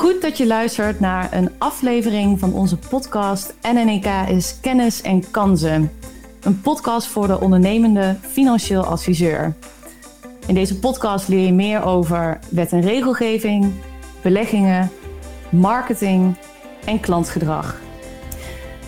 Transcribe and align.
Goed 0.00 0.22
dat 0.22 0.38
je 0.38 0.46
luistert 0.46 1.00
naar 1.00 1.32
een 1.32 1.50
aflevering 1.58 2.38
van 2.38 2.52
onze 2.52 2.76
podcast 2.76 3.54
NNEK 3.62 4.06
is 4.28 4.60
Kennis 4.60 5.02
en 5.02 5.30
Kansen. 5.30 5.90
Een 6.42 6.60
podcast 6.60 7.06
voor 7.06 7.26
de 7.26 7.40
ondernemende 7.40 8.16
financieel 8.20 8.84
adviseur. 8.84 9.54
In 10.46 10.54
deze 10.54 10.78
podcast 10.78 11.28
leer 11.28 11.46
je 11.46 11.52
meer 11.52 11.82
over 11.84 12.38
wet 12.50 12.72
en 12.72 12.80
regelgeving, 12.80 13.72
beleggingen, 14.22 14.90
marketing 15.50 16.36
en 16.84 17.00
klantgedrag. 17.00 17.80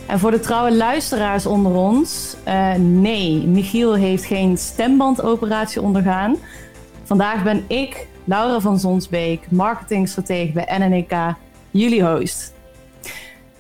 En 0.07 0.19
voor 0.19 0.31
de 0.31 0.41
trouwe 0.41 0.77
luisteraars 0.77 1.47
onder 1.47 1.73
ons, 1.73 2.37
uh, 2.49 2.75
nee, 2.75 3.47
Michiel 3.47 3.95
heeft 3.95 4.25
geen 4.25 4.59
stembandoperatie 4.59 5.83
ondergaan. 5.83 6.37
Vandaag 7.03 7.43
ben 7.43 7.65
ik, 7.67 8.07
Laura 8.25 8.61
van 8.61 8.79
Zonsbeek, 8.79 9.51
marketingstratege 9.51 10.53
bij 10.53 10.79
NNEK, 10.79 11.35
jullie 11.71 12.05
host. 12.05 12.55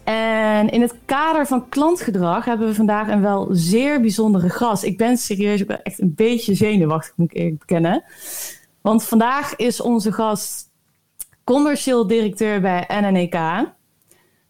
En 0.04 0.68
in 0.68 0.80
het 0.80 0.94
kader 1.04 1.46
van 1.46 1.68
klantgedrag 1.68 2.44
hebben 2.44 2.66
we 2.66 2.74
vandaag 2.74 3.08
een 3.08 3.20
wel 3.20 3.48
zeer 3.50 4.00
bijzondere 4.00 4.48
gast. 4.48 4.82
Ik 4.82 4.96
ben 4.96 5.16
serieus 5.16 5.62
ook 5.62 5.70
echt 5.70 6.00
een 6.00 6.14
beetje 6.14 6.54
zenuwachtig, 6.54 7.16
moet 7.16 7.30
ik 7.30 7.36
eerlijk 7.36 7.58
bekennen. 7.58 8.04
Want 8.80 9.04
vandaag 9.04 9.56
is 9.56 9.80
onze 9.80 10.12
gast 10.12 10.70
commercieel 11.44 12.06
directeur 12.06 12.60
bij 12.60 12.86
NNEK, 12.88 13.38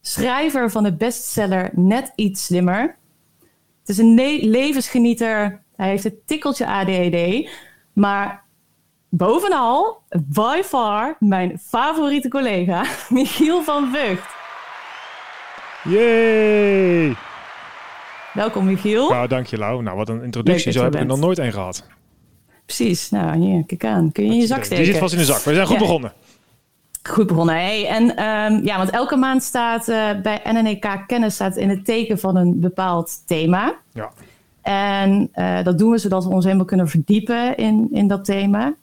schrijver 0.01 0.71
van 0.71 0.83
de 0.83 0.97
bestseller 0.97 1.71
Net 1.74 2.13
iets 2.15 2.45
slimmer. 2.45 2.97
Het 3.80 3.88
is 3.88 3.99
een 3.99 4.15
levensgenieter. 4.51 5.63
Hij 5.77 5.88
heeft 5.88 6.05
een 6.05 6.19
tikkeltje 6.27 6.66
ADHD, 6.66 7.49
maar 7.93 8.41
bovenal, 9.15 10.02
by 10.27 10.61
far, 10.65 11.16
mijn 11.19 11.59
favoriete 11.59 12.29
collega, 12.29 12.84
Michiel 13.09 13.62
van 13.62 13.93
Vught. 13.93 14.23
Yay! 15.85 17.16
Welkom, 18.35 18.65
Michiel. 18.65 19.10
Nou, 19.10 19.29
dank 19.29 19.46
je, 19.46 19.59
Lau. 19.59 19.83
Nou, 19.83 19.96
wat 19.96 20.09
een 20.09 20.23
introductie. 20.23 20.73
Zo 20.73 20.83
heb 20.83 20.95
ik 20.95 21.01
er 21.01 21.07
nog 21.07 21.18
nooit 21.18 21.38
een 21.38 21.52
gehad. 21.52 21.87
Precies. 22.65 23.10
Nou, 23.10 23.37
hier, 23.37 23.66
kijk 23.66 23.85
aan. 23.85 24.13
Kun 24.13 24.24
je 24.24 24.30
in 24.30 24.38
je 24.38 24.46
zak 24.46 24.65
steken? 24.65 24.85
Die 24.85 24.93
zit 24.93 25.01
vast 25.01 25.13
in 25.13 25.18
de 25.18 25.24
zak. 25.24 25.43
We 25.43 25.55
zijn 25.55 25.66
goed 25.66 25.79
begonnen. 25.79 26.13
Goed 27.02 27.27
begonnen. 27.27 27.55
Hey, 27.55 27.87
en 27.87 28.02
um, 28.02 28.65
ja, 28.65 28.77
want 28.77 28.90
elke 28.90 29.16
maand 29.16 29.43
staat 29.43 29.88
uh, 29.88 30.10
bij 30.23 30.40
NNEK 30.45 31.05
Kennis 31.07 31.35
staat 31.35 31.57
in 31.57 31.68
het 31.68 31.85
teken 31.85 32.18
van 32.18 32.37
een 32.37 32.60
bepaald 32.60 33.27
thema. 33.27 33.74
Ja. 33.93 34.13
En 34.63 35.30
uh, 35.35 35.63
dat 35.63 35.79
doen 35.79 35.91
we 35.91 35.99
zodat 35.99 36.24
we 36.24 36.30
ons 36.30 36.45
helemaal 36.45 36.66
kunnen 36.66 36.88
verdiepen 36.88 37.57
in, 37.57 37.88
in 37.93 38.09
dat 38.09 38.24
thema. 38.24 38.74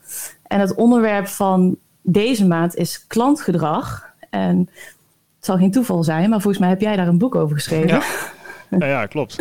En 0.44 0.59
het 0.59 0.75
onderwerp 0.75 1.27
van 1.27 1.77
deze 2.02 2.47
maand 2.47 2.75
is 2.75 3.08
klantgedrag. 3.08 4.13
En 4.30 4.57
het 5.35 5.45
zal 5.45 5.57
geen 5.57 5.72
toeval 5.72 6.03
zijn, 6.03 6.30
maar 6.30 6.41
volgens 6.41 6.61
mij 6.61 6.69
heb 6.69 6.81
jij 6.81 6.95
daar 6.95 7.07
een 7.07 7.17
boek 7.17 7.35
over 7.35 7.55
geschreven. 7.55 7.88
Ja, 7.88 8.03
ja, 8.69 8.85
ja 8.85 9.05
klopt. 9.05 9.35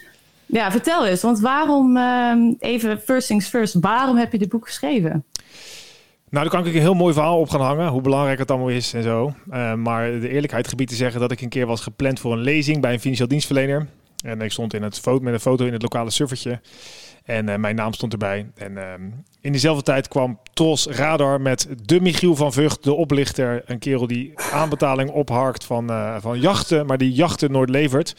ja, 0.46 0.70
vertel 0.70 1.06
eens, 1.06 1.22
want 1.22 1.40
waarom, 1.40 1.96
uh, 1.96 2.34
even 2.58 3.00
first 3.00 3.26
things 3.26 3.48
first, 3.48 3.74
waarom 3.80 4.16
heb 4.16 4.32
je 4.32 4.38
dit 4.38 4.48
boek 4.48 4.66
geschreven? 4.66 5.24
Nou, 6.30 6.44
daar 6.44 6.48
kan 6.48 6.66
ik 6.66 6.74
een 6.74 6.80
heel 6.80 6.94
mooi 6.94 7.14
verhaal 7.14 7.38
op 7.38 7.48
gaan 7.48 7.60
hangen, 7.60 7.88
hoe 7.88 8.00
belangrijk 8.00 8.38
het 8.38 8.50
allemaal 8.50 8.68
is 8.68 8.94
en 8.94 9.02
zo. 9.02 9.32
Uh, 9.52 9.74
maar 9.74 10.20
de 10.20 10.28
eerlijkheid 10.28 10.68
gebied 10.68 10.88
te 10.88 10.94
zeggen 10.94 11.20
dat 11.20 11.30
ik 11.30 11.40
een 11.40 11.48
keer 11.48 11.66
was 11.66 11.80
gepland 11.80 12.20
voor 12.20 12.32
een 12.32 12.38
lezing 12.38 12.80
bij 12.80 12.92
een 12.92 13.00
financieel 13.00 13.28
dienstverlener. 13.28 13.86
En 14.22 14.40
ik 14.40 14.52
stond 14.52 14.74
in 14.74 14.82
het 14.82 14.98
foto, 14.98 15.24
met 15.24 15.34
een 15.34 15.40
foto 15.40 15.64
in 15.64 15.72
het 15.72 15.82
lokale 15.82 16.10
servertje. 16.10 16.60
En 17.24 17.48
uh, 17.48 17.56
mijn 17.56 17.76
naam 17.76 17.92
stond 17.92 18.12
erbij. 18.12 18.46
En 18.54 18.72
uh, 18.72 18.82
in 19.40 19.52
diezelfde 19.52 19.82
tijd 19.82 20.08
kwam 20.08 20.38
Tros 20.52 20.86
Radar 20.86 21.40
met 21.40 21.68
de 21.84 22.00
Michiel 22.00 22.36
van 22.36 22.52
Vught, 22.52 22.84
de 22.84 22.92
oplichter. 22.92 23.62
Een 23.66 23.78
kerel 23.78 24.06
die 24.06 24.32
aanbetaling 24.52 25.10
opharkt 25.10 25.64
van, 25.64 25.90
uh, 25.90 26.16
van 26.20 26.40
jachten, 26.40 26.86
maar 26.86 26.98
die 26.98 27.12
jachten 27.12 27.52
nooit 27.52 27.70
levert. 27.70 28.14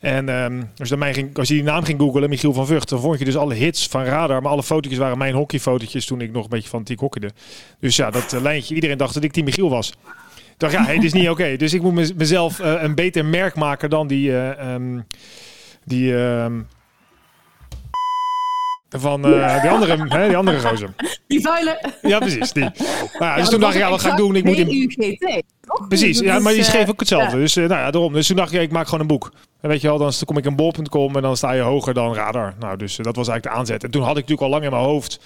En 0.00 0.28
um, 0.28 0.70
als, 0.78 0.88
je 0.88 0.96
ging, 1.12 1.38
als 1.38 1.48
je 1.48 1.54
die 1.54 1.62
naam 1.62 1.84
ging 1.84 2.00
googlen, 2.00 2.28
Michiel 2.28 2.52
van 2.52 2.66
Vught, 2.66 2.88
dan 2.88 3.00
vond 3.00 3.18
je 3.18 3.24
dus 3.24 3.36
alle 3.36 3.54
hits 3.54 3.88
van 3.88 4.04
Radar. 4.04 4.42
Maar 4.42 4.52
alle 4.52 4.62
fotootjes 4.62 4.98
waren 4.98 5.18
mijn 5.18 5.34
hockeyfotootjes 5.34 6.06
toen 6.06 6.20
ik 6.20 6.32
nog 6.32 6.44
een 6.44 6.50
beetje 6.50 6.68
fanatiek 6.68 7.00
hockeyde. 7.00 7.30
Dus 7.80 7.96
ja, 7.96 8.10
dat 8.10 8.32
lijntje, 8.40 8.74
iedereen 8.74 8.98
dacht 8.98 9.14
dat 9.14 9.22
ik 9.22 9.34
die 9.34 9.44
Michiel 9.44 9.70
was. 9.70 9.92
Ik 10.56 10.62
dacht, 10.62 10.72
ja, 10.72 10.84
hey, 10.84 10.94
dit 10.94 11.04
is 11.04 11.12
niet 11.12 11.28
oké. 11.28 11.56
Dus 11.56 11.74
ik 11.74 11.82
moet 11.82 12.16
mezelf 12.16 12.60
uh, 12.60 12.82
een 12.82 12.94
beter 12.94 13.24
merk 13.24 13.54
maken 13.54 13.90
dan 13.90 14.06
die... 14.06 14.30
Uh, 14.30 14.74
um, 14.74 15.06
die 15.84 16.12
uh, 16.12 16.46
van 18.88 19.28
uh, 19.28 19.62
die 19.62 19.70
andere, 19.70 20.06
hè, 20.08 20.26
die 20.26 20.36
andere 20.36 20.60
gozer. 20.60 20.94
Die 21.26 21.40
vuile. 21.40 21.92
Ja, 22.02 22.18
precies. 22.18 22.52
Die. 22.52 22.62
Nou 22.62 22.74
ja, 23.18 23.36
dus 23.36 23.48
toen 23.48 23.60
dacht 23.60 23.74
ik, 23.74 23.80
ja, 23.80 23.90
wat 23.90 24.00
ga 24.00 24.10
ik 24.10 24.16
doen? 24.16 24.36
Ik 24.36 24.44
moet 24.44 24.56
in... 24.56 24.70
UGT, 24.70 25.42
Precies, 25.88 26.18
ja, 26.18 26.38
maar 26.38 26.52
die 26.52 26.62
schreef 26.62 26.88
ook 26.88 27.00
hetzelfde. 27.00 27.36
Ja. 27.36 27.42
Dus 27.42 27.54
nou 27.54 27.68
ja, 27.68 27.90
daarom. 27.90 28.12
Dus 28.12 28.26
toen 28.26 28.36
dacht 28.36 28.52
ik, 28.52 28.60
ik 28.60 28.70
maak 28.70 28.84
gewoon 28.84 29.00
een 29.00 29.06
boek. 29.06 29.32
En 29.60 29.68
weet 29.68 29.80
je 29.80 29.88
wel, 29.88 29.98
dan 29.98 30.12
kom 30.24 30.38
ik 30.38 30.44
in 30.44 30.56
bol.com 30.56 31.16
en 31.16 31.22
dan 31.22 31.36
sta 31.36 31.52
je 31.52 31.62
hoger 31.62 31.94
dan 31.94 32.14
radar. 32.14 32.54
Nou, 32.58 32.76
dus 32.76 32.96
dat 32.96 33.16
was 33.16 33.28
eigenlijk 33.28 33.42
de 33.42 33.60
aanzet. 33.60 33.84
En 33.84 33.90
toen 33.90 34.02
had 34.02 34.10
ik 34.10 34.16
natuurlijk 34.28 34.42
al 34.42 34.48
lang 34.48 34.64
in 34.64 34.70
mijn 34.70 34.82
hoofd 34.82 35.20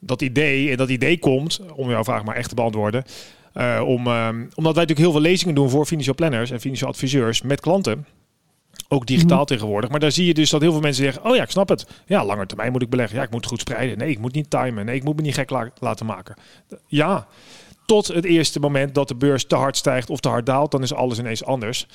dat 0.00 0.22
idee. 0.22 0.70
En 0.70 0.76
dat 0.76 0.88
idee 0.88 1.18
komt, 1.18 1.60
om 1.74 1.90
jouw 1.90 2.04
vraag 2.04 2.24
maar 2.24 2.36
echt 2.36 2.48
te 2.48 2.54
beantwoorden. 2.54 3.04
Uh, 3.54 3.80
om, 3.84 4.06
omdat 4.06 4.54
wij 4.54 4.62
natuurlijk 4.64 4.98
heel 4.98 5.12
veel 5.12 5.20
lezingen 5.20 5.54
doen 5.54 5.70
voor 5.70 5.86
financial 5.86 6.14
planners 6.14 6.50
en 6.50 6.60
financial 6.60 6.90
adviseurs 6.90 7.42
met 7.42 7.60
klanten. 7.60 8.06
Ook 8.88 9.06
digitaal 9.06 9.38
mm. 9.38 9.44
tegenwoordig. 9.44 9.90
Maar 9.90 10.00
daar 10.00 10.12
zie 10.12 10.26
je 10.26 10.34
dus 10.34 10.50
dat 10.50 10.60
heel 10.60 10.72
veel 10.72 10.80
mensen 10.80 11.04
zeggen: 11.04 11.24
Oh 11.24 11.36
ja, 11.36 11.42
ik 11.42 11.50
snap 11.50 11.68
het. 11.68 11.86
Ja, 12.06 12.24
langer 12.24 12.46
termijn 12.46 12.72
moet 12.72 12.82
ik 12.82 12.90
beleggen. 12.90 13.16
Ja, 13.16 13.22
ik 13.22 13.30
moet 13.30 13.46
goed 13.46 13.60
spreiden. 13.60 13.98
Nee, 13.98 14.10
ik 14.10 14.18
moet 14.18 14.34
niet 14.34 14.50
timen. 14.50 14.84
Nee, 14.84 14.96
ik 14.96 15.04
moet 15.04 15.16
me 15.16 15.22
niet 15.22 15.34
gek 15.34 15.50
la 15.50 15.70
laten 15.78 16.06
maken. 16.06 16.34
Ja, 16.86 17.26
tot 17.86 18.06
het 18.06 18.24
eerste 18.24 18.60
moment 18.60 18.94
dat 18.94 19.08
de 19.08 19.14
beurs 19.14 19.44
te 19.46 19.54
hard 19.54 19.76
stijgt 19.76 20.10
of 20.10 20.20
te 20.20 20.28
hard 20.28 20.46
daalt, 20.46 20.70
dan 20.70 20.82
is 20.82 20.94
alles 20.94 21.18
ineens 21.18 21.44
anders. 21.44 21.86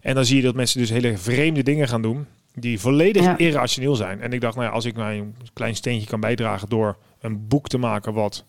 En 0.00 0.14
dan 0.14 0.24
zie 0.24 0.36
je 0.36 0.42
dat 0.42 0.54
mensen 0.54 0.78
dus 0.78 0.90
hele 0.90 1.18
vreemde 1.18 1.62
dingen 1.62 1.88
gaan 1.88 2.02
doen 2.02 2.26
die 2.54 2.80
volledig 2.80 3.22
ja. 3.22 3.38
irrationeel 3.38 3.96
zijn. 3.96 4.20
En 4.20 4.32
ik 4.32 4.40
dacht, 4.40 4.54
nou 4.54 4.66
ja, 4.66 4.72
als 4.72 4.84
ik 4.84 4.96
mijn 4.96 5.36
klein 5.52 5.76
steentje 5.76 6.08
kan 6.08 6.20
bijdragen 6.20 6.68
door 6.68 6.96
een 7.20 7.48
boek 7.48 7.68
te 7.68 7.78
maken 7.78 8.12
wat 8.12 8.44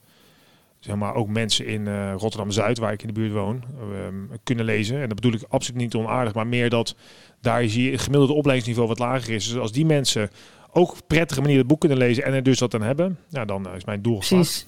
zeg 0.84 0.96
maar, 0.96 1.16
ook 1.16 1.28
mensen 1.28 1.66
in 1.66 1.86
uh, 1.86 2.14
Rotterdam-Zuid, 2.18 2.78
waar 2.78 2.94
ik 2.94 3.02
in 3.02 3.08
de 3.08 3.14
buurt 3.14 3.32
woon, 3.32 3.64
uh, 3.92 4.38
kunnen 4.44 4.66
lezen. 4.66 5.02
En 5.02 5.08
dat 5.08 5.16
bedoel 5.16 5.34
ik 5.34 5.46
absoluut 5.50 5.82
niet 5.82 5.96
onaardig, 5.96 6.34
maar 6.34 6.48
meer 6.48 6.70
dat 6.70 6.96
daar 7.42 7.68
zie 7.68 7.84
je 7.84 7.92
het 7.92 8.02
gemiddelde 8.02 8.34
opleidingsniveau 8.34 8.88
wat 8.88 9.00
lager 9.00 9.34
is. 9.34 9.48
Dus 9.48 9.58
als 9.58 9.72
die 9.72 9.86
mensen 9.86 10.30
ook 10.72 10.92
op 10.92 11.02
prettige 11.08 11.42
manier 11.42 11.58
het 11.58 11.68
boek 11.68 11.80
kunnen 11.80 11.98
lezen 11.98 12.24
en 12.24 12.34
er 12.34 12.44
dus 12.44 12.60
dat 12.60 12.74
aan 12.74 12.82
hebben, 12.82 13.20
ja, 13.30 13.46
dan 13.46 13.68
uh, 13.68 13.76
is 13.76 13.86
mijn 13.86 14.02
doel 14.02 14.18
Precies. 14.18 14.68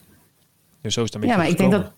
Dus 0.81 0.94
zo 0.94 1.04
is 1.04 1.14
het 1.14 1.24
een 1.24 1.30
Ja, 1.30 1.38
maar 1.38 1.50
ik 1.50 1.58
denk 1.58 1.72
dat 1.72 1.92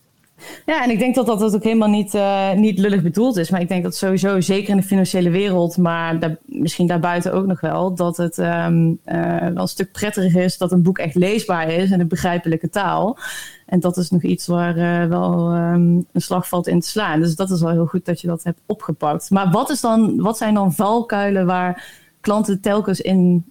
ja, 0.66 0.84
en 0.84 0.90
ik 0.90 0.98
denk 0.98 1.14
dat 1.14 1.26
dat, 1.26 1.38
dat 1.38 1.54
ook 1.54 1.62
helemaal 1.62 1.88
niet, 1.88 2.14
uh, 2.14 2.52
niet 2.52 2.78
lullig 2.78 3.02
bedoeld 3.02 3.36
is. 3.36 3.50
Maar 3.50 3.60
ik 3.60 3.68
denk 3.68 3.82
dat 3.82 3.96
sowieso, 3.96 4.40
zeker 4.40 4.70
in 4.70 4.76
de 4.76 4.82
financiële 4.82 5.30
wereld, 5.30 5.76
maar 5.76 6.38
misschien 6.44 6.86
daarbuiten 6.86 7.32
ook 7.32 7.46
nog 7.46 7.60
wel, 7.60 7.94
dat 7.94 8.16
het 8.16 8.38
um, 8.38 8.98
uh, 9.06 9.38
wel 9.38 9.56
een 9.56 9.68
stuk 9.68 9.92
prettiger 9.92 10.42
is 10.42 10.58
dat 10.58 10.72
een 10.72 10.82
boek 10.82 10.98
echt 10.98 11.14
leesbaar 11.14 11.70
is 11.70 11.90
en 11.90 12.00
een 12.00 12.08
begrijpelijke 12.08 12.68
taal. 12.68 13.18
En 13.66 13.80
dat 13.80 13.96
is 13.96 14.10
nog 14.10 14.22
iets 14.22 14.46
waar 14.46 14.76
uh, 14.76 15.08
wel 15.08 15.54
um, 15.54 16.06
een 16.12 16.20
slag 16.20 16.48
valt 16.48 16.66
in 16.66 16.80
te 16.80 16.88
slaan. 16.88 17.20
Dus 17.20 17.36
dat 17.36 17.50
is 17.50 17.60
wel 17.60 17.70
heel 17.70 17.86
goed 17.86 18.04
dat 18.04 18.20
je 18.20 18.26
dat 18.26 18.44
hebt 18.44 18.60
opgepakt. 18.66 19.30
Maar 19.30 19.50
wat, 19.50 19.70
is 19.70 19.80
dan, 19.80 20.20
wat 20.20 20.38
zijn 20.38 20.54
dan 20.54 20.72
valkuilen 20.72 21.46
waar 21.46 21.84
klanten 22.20 22.60
telkens 22.60 23.00
in 23.00 23.44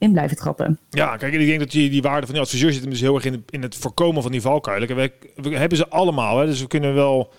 in 0.00 0.12
blijven 0.12 0.36
trappen. 0.36 0.78
Ja, 0.90 1.16
kijk, 1.16 1.32
ik 1.32 1.46
denk 1.46 1.58
dat 1.58 1.70
die, 1.70 1.90
die 1.90 2.02
waarde 2.02 2.26
van 2.26 2.34
die 2.34 2.44
adviseur 2.44 2.72
zit 2.72 2.90
dus 2.90 3.00
heel 3.00 3.14
erg 3.14 3.24
in, 3.24 3.44
in 3.50 3.62
het 3.62 3.76
voorkomen 3.76 4.22
van 4.22 4.32
die 4.32 4.40
valkuilen. 4.40 4.96
We, 4.96 5.56
hebben 5.56 5.78
ze 5.78 5.88
allemaal, 5.88 6.38
hè, 6.38 6.46
dus 6.46 6.60
we 6.60 6.66
kunnen 6.66 6.94
wel 6.94 7.32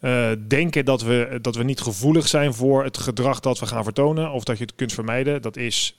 uh, 0.00 0.28
denken 0.48 0.84
dat 0.84 1.02
we, 1.02 1.38
dat 1.42 1.56
we 1.56 1.62
niet 1.62 1.80
gevoelig 1.80 2.28
zijn 2.28 2.54
voor 2.54 2.84
het 2.84 2.98
gedrag 2.98 3.40
dat 3.40 3.58
we 3.58 3.66
gaan 3.66 3.84
vertonen 3.84 4.32
of 4.32 4.44
dat 4.44 4.58
je 4.58 4.64
het 4.64 4.74
kunt 4.74 4.92
vermijden. 4.92 5.42
Dat 5.42 5.56
is 5.56 5.98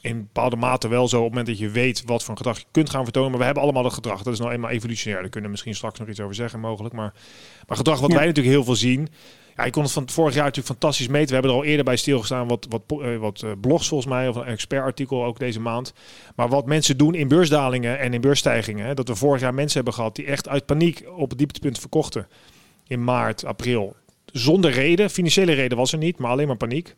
in 0.00 0.18
bepaalde 0.18 0.56
mate 0.56 0.88
wel 0.88 1.08
zo 1.08 1.16
op 1.16 1.22
het 1.22 1.30
moment 1.30 1.46
dat 1.48 1.58
je 1.58 1.70
weet 1.70 2.02
wat 2.06 2.24
voor 2.24 2.36
gedrag 2.36 2.58
je 2.58 2.64
kunt 2.70 2.90
gaan 2.90 3.04
vertonen. 3.04 3.30
Maar 3.30 3.38
we 3.38 3.44
hebben 3.44 3.62
allemaal 3.62 3.82
dat 3.82 3.92
gedrag. 3.92 4.22
Dat 4.22 4.32
is 4.32 4.38
nou 4.38 4.52
eenmaal 4.52 4.70
evolutionair. 4.70 5.20
Daar 5.20 5.30
kunnen 5.30 5.44
we 5.44 5.50
misschien 5.50 5.74
straks 5.74 5.98
nog 5.98 6.08
iets 6.08 6.20
over 6.20 6.34
zeggen, 6.34 6.60
mogelijk. 6.60 6.94
Maar, 6.94 7.12
maar 7.66 7.76
gedrag 7.76 8.00
wat 8.00 8.12
wij 8.12 8.26
natuurlijk 8.26 8.54
heel 8.54 8.64
veel 8.64 8.76
zien, 8.76 9.08
ja, 9.56 9.64
ik 9.64 9.72
kon 9.72 9.82
het 9.82 9.92
van 9.92 10.02
het 10.02 10.12
vorig 10.12 10.34
jaar 10.34 10.44
natuurlijk 10.44 10.74
fantastisch 10.74 11.08
meten. 11.08 11.28
We 11.28 11.32
hebben 11.32 11.50
er 11.50 11.56
al 11.56 11.64
eerder 11.64 11.84
bij 11.84 11.96
stilgestaan 11.96 12.48
wat, 12.48 12.66
wat, 12.68 12.82
uh, 13.00 13.16
wat 13.16 13.42
uh, 13.44 13.50
blogs 13.60 13.88
volgens 13.88 14.10
mij, 14.10 14.28
of 14.28 14.36
een 14.36 14.44
expertartikel 14.44 15.24
ook 15.24 15.38
deze 15.38 15.60
maand. 15.60 15.92
Maar 16.36 16.48
wat 16.48 16.66
mensen 16.66 16.96
doen 16.96 17.14
in 17.14 17.28
beursdalingen 17.28 17.98
en 17.98 18.14
in 18.14 18.20
beursstijgingen. 18.20 18.86
Hè, 18.86 18.94
dat 18.94 19.08
we 19.08 19.14
vorig 19.14 19.40
jaar 19.40 19.54
mensen 19.54 19.76
hebben 19.76 19.94
gehad 19.94 20.16
die 20.16 20.26
echt 20.26 20.48
uit 20.48 20.66
paniek 20.66 21.04
op 21.16 21.30
het 21.30 21.38
dieptepunt 21.38 21.78
verkochten. 21.78 22.28
In 22.86 23.04
maart, 23.04 23.44
april. 23.44 23.96
Zonder 24.32 24.70
reden, 24.70 25.10
financiële 25.10 25.52
reden 25.52 25.78
was 25.78 25.92
er 25.92 25.98
niet, 25.98 26.18
maar 26.18 26.30
alleen 26.30 26.46
maar 26.46 26.56
paniek. 26.56 26.94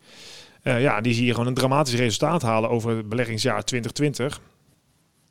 Uh, 0.63 0.81
ja, 0.81 1.01
die 1.01 1.15
zie 1.15 1.27
je 1.27 1.33
gewoon 1.33 1.47
een 1.47 1.55
dramatisch 1.55 1.95
resultaat 1.95 2.43
halen 2.43 2.71
over 2.71 2.97
het 2.97 3.09
beleggingsjaar 3.09 3.65
2020. 3.65 4.41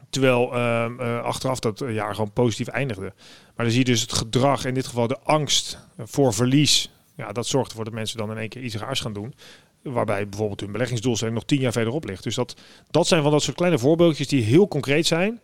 Terwijl 0.09 0.55
uh, 0.55 1.23
achteraf 1.23 1.59
dat 1.59 1.83
jaar 1.89 2.15
gewoon 2.15 2.31
positief 2.31 2.67
eindigde. 2.67 3.13
Maar 3.55 3.65
dan 3.65 3.69
zie 3.69 3.79
je 3.79 3.91
dus 3.91 4.01
het 4.01 4.13
gedrag, 4.13 4.65
in 4.65 4.73
dit 4.73 4.87
geval 4.87 5.07
de 5.07 5.19
angst 5.23 5.77
voor 5.97 6.33
verlies 6.33 6.89
ja, 7.21 7.31
dat 7.31 7.47
zorgt 7.47 7.69
ervoor 7.69 7.85
dat 7.85 7.93
mensen 7.93 8.17
dan 8.17 8.31
in 8.31 8.37
één 8.37 8.49
keer 8.49 8.61
iets 8.61 8.75
raars 8.75 8.99
gaan 8.99 9.13
doen. 9.13 9.33
Waarbij 9.81 10.27
bijvoorbeeld 10.27 10.59
hun 10.59 10.71
beleggingsdoelstelling 10.71 11.35
nog 11.35 11.45
tien 11.45 11.59
jaar 11.59 11.71
verderop 11.71 12.05
ligt. 12.05 12.23
Dus 12.23 12.35
dat, 12.35 12.55
dat 12.89 13.07
zijn 13.07 13.21
van 13.21 13.31
dat 13.31 13.43
soort 13.43 13.55
kleine 13.55 13.79
voorbeeldjes 13.79 14.27
die 14.27 14.43
heel 14.43 14.67
concreet 14.67 15.07
zijn. 15.07 15.39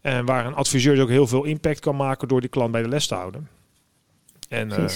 En 0.00 0.24
waar 0.24 0.46
een 0.46 0.54
adviseur 0.54 0.94
dus 0.94 1.02
ook 1.02 1.08
heel 1.08 1.26
veel 1.26 1.44
impact 1.44 1.80
kan 1.80 1.96
maken 1.96 2.28
door 2.28 2.40
die 2.40 2.50
klant 2.50 2.72
bij 2.72 2.82
de 2.82 2.88
les 2.88 3.06
te 3.06 3.14
houden. 3.14 3.48
En 4.50 4.68
uh, 4.68 4.86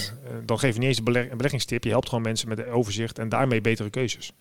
dan 0.44 0.58
geef 0.58 0.72
je 0.72 0.78
niet 0.78 0.88
eens 0.88 0.98
een 0.98 1.36
beleggingstip. 1.36 1.84
Je 1.84 1.90
helpt 1.90 2.08
gewoon 2.08 2.24
mensen 2.24 2.48
met 2.48 2.68
overzicht 2.68 3.18
en 3.18 3.28
daarmee 3.28 3.60
betere 3.60 3.90
keuzes. 3.90 4.32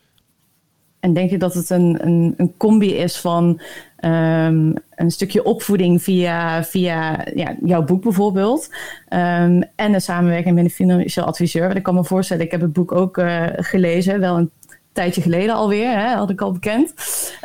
En 0.99 1.13
denk 1.13 1.29
je 1.29 1.37
dat 1.37 1.53
het 1.53 1.69
een, 1.69 2.05
een, 2.05 2.33
een 2.37 2.53
combi 2.57 2.95
is 2.95 3.17
van 3.17 3.61
um, 4.01 4.73
een 4.95 5.11
stukje 5.11 5.43
opvoeding 5.43 6.03
via, 6.03 6.63
via 6.63 7.27
ja, 7.35 7.55
jouw 7.63 7.83
boek 7.83 8.03
bijvoorbeeld. 8.03 8.69
Um, 9.09 9.63
en 9.75 9.91
de 9.91 9.99
samenwerking 9.99 10.55
met 10.55 10.63
een 10.63 10.69
financieel 10.69 11.25
adviseur. 11.25 11.63
Want 11.63 11.77
ik 11.77 11.83
kan 11.83 11.95
me 11.95 12.03
voorstellen, 12.03 12.45
ik 12.45 12.51
heb 12.51 12.61
het 12.61 12.73
boek 12.73 12.91
ook 12.91 13.17
uh, 13.17 13.45
gelezen, 13.51 14.19
wel 14.19 14.37
een 14.37 14.51
tijdje 14.91 15.21
geleden 15.21 15.55
alweer, 15.55 15.99
hè, 15.99 16.15
had 16.15 16.29
ik 16.29 16.41
al 16.41 16.51
bekend. 16.51 16.93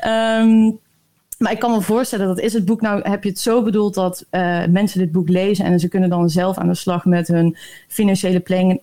Um, 0.07 0.79
maar 1.39 1.53
ik 1.53 1.59
kan 1.59 1.71
me 1.71 1.81
voorstellen 1.81 2.27
dat 2.27 2.41
is 2.41 2.53
het 2.53 2.65
boek 2.65 2.81
nou, 2.81 3.09
heb 3.09 3.23
je 3.23 3.29
het 3.29 3.39
zo 3.39 3.63
bedoeld 3.63 3.95
dat 3.95 4.27
uh, 4.31 4.67
mensen 4.67 4.99
dit 4.99 5.13
boek 5.13 5.29
lezen 5.29 5.65
en 5.65 5.81
ze 5.81 5.89
kunnen 5.89 6.11
dan 6.11 6.31
zelf 6.31 6.57
aan 6.57 6.69
de 6.69 6.75
slag 6.75 7.05
met 7.05 7.29
hun 7.29 7.57
financiële 7.89 8.41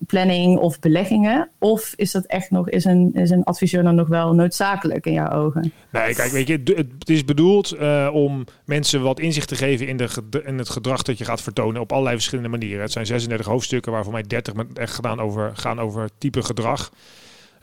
planning 0.08 0.58
of 0.58 0.80
beleggingen? 0.80 1.50
Of 1.60 1.94
is 1.96 2.12
dat 2.12 2.26
echt 2.26 2.52
nog, 2.52 2.70
is 2.70 2.86
een, 2.86 3.14
is 3.14 3.30
een 3.30 3.44
adviseur 3.44 3.84
dan 3.84 3.96
nog 3.96 4.08
wel 4.08 4.34
noodzakelijk 4.34 5.06
in 5.06 5.14
jouw 5.14 5.32
ogen? 5.32 5.74
Nee, 5.92 6.16
kijk, 6.16 6.32
weet 6.32 6.48
je, 6.48 6.62
het 6.76 7.10
is 7.10 7.26
bedoeld 7.26 7.76
uh, 7.76 8.10
om 8.14 8.46
mensen 8.66 9.02
wat 9.02 9.20
inzicht 9.20 9.48
te 9.48 9.56
geven 9.56 9.88
in, 9.88 9.98
de, 9.98 10.10
in 10.46 10.58
het 10.58 10.70
gedrag 10.70 11.02
dat 11.02 11.18
je 11.18 11.26
gaat 11.26 11.42
vertonen 11.42 11.82
op 11.82 11.92
allerlei 11.92 12.16
verschillende 12.16 12.50
manieren. 12.50 12.82
Het 12.82 12.92
zijn 12.92 13.06
36 13.06 13.48
hoofdstukken 13.48 13.92
waarvan 13.92 14.14
mij 14.14 14.24
30 14.24 14.54
echt 14.74 14.94
gedaan 14.94 15.20
over, 15.20 15.52
gaan 15.56 15.80
over 15.80 16.10
type 16.18 16.44
gedrag. 16.44 16.92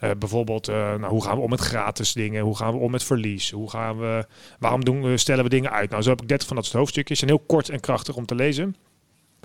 Uh, 0.05 0.11
bijvoorbeeld, 0.19 0.69
uh, 0.69 0.75
nou, 0.75 1.07
hoe 1.07 1.25
gaan 1.25 1.37
we 1.37 1.43
om 1.43 1.51
met 1.51 1.61
gratis 1.61 2.13
dingen? 2.13 2.45
Hoe 2.45 2.57
gaan 2.57 2.73
we 2.73 2.79
om 2.79 2.91
met 2.91 3.05
verlies? 3.05 3.51
Hoe 3.51 3.71
gaan 3.71 3.99
we, 3.99 4.27
waarom 4.59 4.85
doen 4.85 5.03
we, 5.03 5.17
stellen 5.17 5.45
we 5.45 5.51
dingen 5.51 5.71
uit? 5.71 5.91
Nou, 5.91 6.03
zo 6.03 6.11
heb 6.11 6.23
ik 6.23 6.29
30 6.29 6.47
van 6.47 6.57
dat 6.57 6.65
soort 6.65 6.79
hoofdstukjes. 6.79 7.23
En 7.23 7.29
heel 7.29 7.43
kort 7.47 7.69
en 7.69 7.81
krachtig 7.81 8.17
om 8.17 8.27
te 8.27 8.35
lezen. 8.35 8.77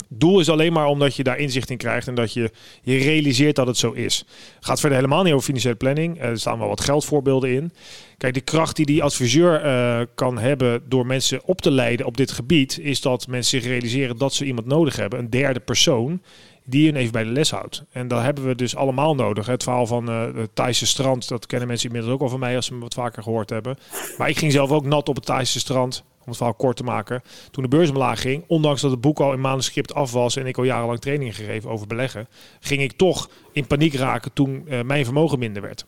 Doel 0.09 0.39
is 0.39 0.49
alleen 0.49 0.73
maar 0.73 0.85
omdat 0.85 1.15
je 1.15 1.23
daar 1.23 1.37
inzicht 1.37 1.69
in 1.69 1.77
krijgt 1.77 2.07
en 2.07 2.15
dat 2.15 2.33
je 2.33 2.51
je 2.81 2.97
realiseert 2.97 3.55
dat 3.55 3.67
het 3.67 3.77
zo 3.77 3.91
is. 3.91 4.25
Gaat 4.59 4.79
verder 4.79 4.97
helemaal 4.97 5.23
niet 5.23 5.33
over 5.33 5.45
financiële 5.45 5.75
planning. 5.75 6.21
Er 6.21 6.39
staan 6.39 6.59
wel 6.59 6.67
wat 6.67 6.81
geldvoorbeelden 6.81 7.53
in. 7.53 7.71
Kijk, 8.17 8.33
de 8.33 8.41
kracht 8.41 8.75
die 8.75 8.85
die 8.85 9.03
adviseur 9.03 9.65
uh, 9.65 9.99
kan 10.15 10.37
hebben 10.37 10.83
door 10.89 11.05
mensen 11.05 11.41
op 11.43 11.61
te 11.61 11.71
leiden 11.71 12.05
op 12.05 12.17
dit 12.17 12.31
gebied, 12.31 12.79
is 12.79 13.01
dat 13.01 13.27
mensen 13.27 13.61
zich 13.61 13.69
realiseren 13.69 14.17
dat 14.17 14.33
ze 14.33 14.45
iemand 14.45 14.67
nodig 14.67 14.95
hebben, 14.95 15.19
een 15.19 15.29
derde 15.29 15.59
persoon, 15.59 16.21
die 16.63 16.85
je 16.85 16.97
even 16.97 17.11
bij 17.11 17.23
de 17.23 17.29
les 17.29 17.51
houdt. 17.51 17.83
En 17.91 18.07
dat 18.07 18.21
hebben 18.21 18.45
we 18.45 18.55
dus 18.55 18.75
allemaal 18.75 19.15
nodig. 19.15 19.45
Het 19.45 19.63
verhaal 19.63 19.87
van 19.87 20.07
het 20.07 20.49
Thaise 20.55 20.85
strand, 20.85 21.27
dat 21.27 21.45
kennen 21.45 21.67
mensen 21.67 21.87
inmiddels 21.87 22.13
ook 22.13 22.21
al 22.21 22.29
van 22.29 22.39
mij 22.39 22.55
als 22.55 22.65
ze 22.65 22.73
me 22.73 22.79
wat 22.79 22.93
vaker 22.93 23.23
gehoord 23.23 23.49
hebben. 23.49 23.77
Maar 24.17 24.29
ik 24.29 24.37
ging 24.37 24.51
zelf 24.51 24.71
ook 24.71 24.85
nat 24.85 25.09
op 25.09 25.15
het 25.15 25.25
Thaise 25.25 25.59
strand, 25.59 26.03
om 26.27 26.33
het 26.33 26.37
verhaal 26.37 26.55
kort 26.55 26.77
te 26.77 26.83
maken. 26.83 27.21
Toen 27.51 27.63
de 27.63 27.69
beurs 27.69 27.89
omlaag 27.89 28.21
ging, 28.21 28.43
ondanks 28.47 28.81
dat 28.81 28.91
het 28.91 29.01
boek 29.01 29.19
al 29.19 29.33
in 29.33 29.41
manuscript 29.41 29.93
af 29.93 30.11
was 30.11 30.35
en 30.35 30.45
ik 30.45 30.57
al 30.57 30.63
jarenlang 30.63 30.99
training 30.99 31.35
gegeven 31.35 31.69
over 31.69 31.87
beleggen, 31.87 32.27
ging 32.59 32.81
ik 32.81 32.91
toch 32.91 33.29
in 33.51 33.67
paniek 33.67 33.93
raken 33.93 34.33
toen 34.33 34.63
uh, 34.67 34.81
mijn 34.81 35.05
vermogen 35.05 35.39
minder 35.39 35.61
werd. 35.61 35.85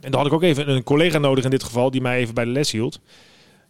En 0.00 0.10
dan 0.10 0.20
had 0.20 0.26
ik 0.26 0.32
ook 0.32 0.42
even 0.42 0.70
een 0.70 0.82
collega 0.82 1.18
nodig 1.18 1.44
in 1.44 1.50
dit 1.50 1.62
geval, 1.62 1.90
die 1.90 2.00
mij 2.00 2.18
even 2.18 2.34
bij 2.34 2.44
de 2.44 2.50
les 2.50 2.70
hield. 2.70 3.00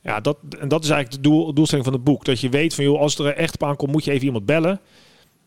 Ja, 0.03 0.21
dat, 0.21 0.37
en 0.59 0.69
dat 0.69 0.85
is 0.85 0.91
eigenlijk 0.91 1.23
de 1.23 1.29
doel, 1.29 1.55
doelstelling 1.55 1.87
van 1.87 1.97
het 1.97 2.05
boek. 2.05 2.25
Dat 2.25 2.41
je 2.41 2.49
weet 2.49 2.75
van, 2.75 2.85
joh, 2.85 3.01
als 3.01 3.19
er 3.19 3.35
echt 3.35 3.55
op 3.55 3.65
aankomt, 3.65 3.93
moet 3.93 4.05
je 4.05 4.11
even 4.11 4.27
iemand 4.27 4.47
bellen. 4.47 4.81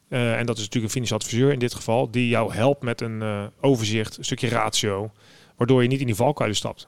Uh, 0.10 0.40
en 0.40 0.46
dat 0.46 0.58
is 0.58 0.64
natuurlijk 0.64 0.94
een 0.94 1.02
financieel 1.02 1.20
adviseur 1.20 1.52
in 1.52 1.60
dit 1.60 1.74
geval, 1.74 2.12
die 2.12 2.28
jou 2.28 2.54
helpt 2.54 2.84
met 2.84 3.02
een 3.02 3.22
uh, 3.22 3.44
overzicht, 3.62 4.18
een 4.18 4.26
stukje 4.26 4.48
ratio, 4.48 5.12
waardoor 5.58 5.82
je 5.82 5.88
niet 5.88 6.00
in 6.00 6.06
die 6.06 6.16
valkuilen 6.16 6.58
stapt. 6.58 6.88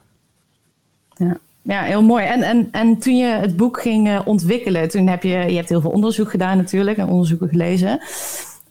Ja. 1.16 1.38
Ja, 1.66 1.82
heel 1.82 2.02
mooi. 2.02 2.24
En, 2.24 2.42
en, 2.42 2.68
en 2.70 2.98
toen 2.98 3.16
je 3.16 3.26
het 3.26 3.56
boek 3.56 3.80
ging 3.80 4.08
uh, 4.08 4.20
ontwikkelen, 4.24 4.88
toen 4.88 5.06
heb 5.06 5.22
je, 5.22 5.28
je 5.28 5.56
hebt 5.56 5.68
heel 5.68 5.80
veel 5.80 5.90
onderzoek 5.90 6.30
gedaan 6.30 6.56
natuurlijk 6.56 6.98
en 6.98 7.08
onderzoeken 7.08 7.48
gelezen. 7.48 8.00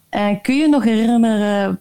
En 0.08 0.40
kun 0.40 0.56
je 0.56 0.68
nog 0.68 0.84
herinneren 0.84 1.78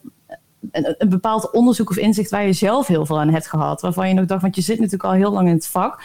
een, 0.72 0.96
een, 0.98 1.10
bepaald 1.10 1.52
onderzoek 1.52 1.90
of 1.90 1.98
inzicht 1.98 2.30
waar 2.30 2.46
je 2.46 2.54
zelf 2.54 2.88
heel 2.88 3.06
veel 3.06 3.20
aan 3.20 3.30
hebt 3.30 3.48
gehad? 3.48 3.82
Waarvan 3.82 4.08
je 4.08 4.14
nog 4.14 4.26
dacht, 4.26 4.42
want 4.42 4.56
je 4.56 4.62
zit 4.62 4.78
natuurlijk 4.78 5.04
al 5.04 5.12
heel 5.12 5.32
lang 5.32 5.48
in 5.48 5.54
het 5.54 5.68
vak. 5.68 6.04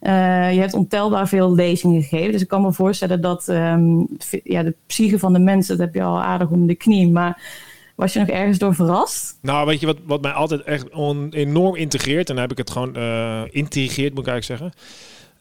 Je 0.00 0.58
hebt 0.60 0.74
ontelbaar 0.74 1.28
veel 1.28 1.54
lezingen 1.54 2.02
gegeven. 2.02 2.32
Dus 2.32 2.42
ik 2.42 2.48
kan 2.48 2.62
me 2.62 2.72
voorstellen 2.72 3.20
dat 3.20 3.48
um, 3.48 4.06
ja, 4.44 4.62
de 4.62 4.74
psyche 4.86 5.18
van 5.18 5.32
de 5.32 5.38
mensen, 5.38 5.76
dat 5.76 5.86
heb 5.86 5.94
je 5.94 6.02
al 6.02 6.22
aardig 6.22 6.48
om 6.50 6.66
de 6.66 6.74
knie. 6.74 7.08
Maar 7.08 7.42
was 7.98 8.12
je 8.12 8.18
nog 8.18 8.28
ergens 8.28 8.58
door 8.58 8.74
verrast? 8.74 9.38
Nou, 9.42 9.66
weet 9.66 9.80
je 9.80 9.86
wat, 9.86 9.96
wat 10.04 10.22
mij 10.22 10.32
altijd 10.32 10.62
echt 10.62 10.90
on, 10.90 11.28
enorm 11.30 11.76
integreert? 11.76 12.28
En 12.28 12.34
dan 12.34 12.42
heb 12.42 12.50
ik 12.52 12.58
het 12.58 12.70
gewoon 12.70 12.96
uh, 12.96 13.42
moet 13.42 13.74
ik 13.74 14.06
eigenlijk 14.06 14.44
zeggen. 14.44 14.72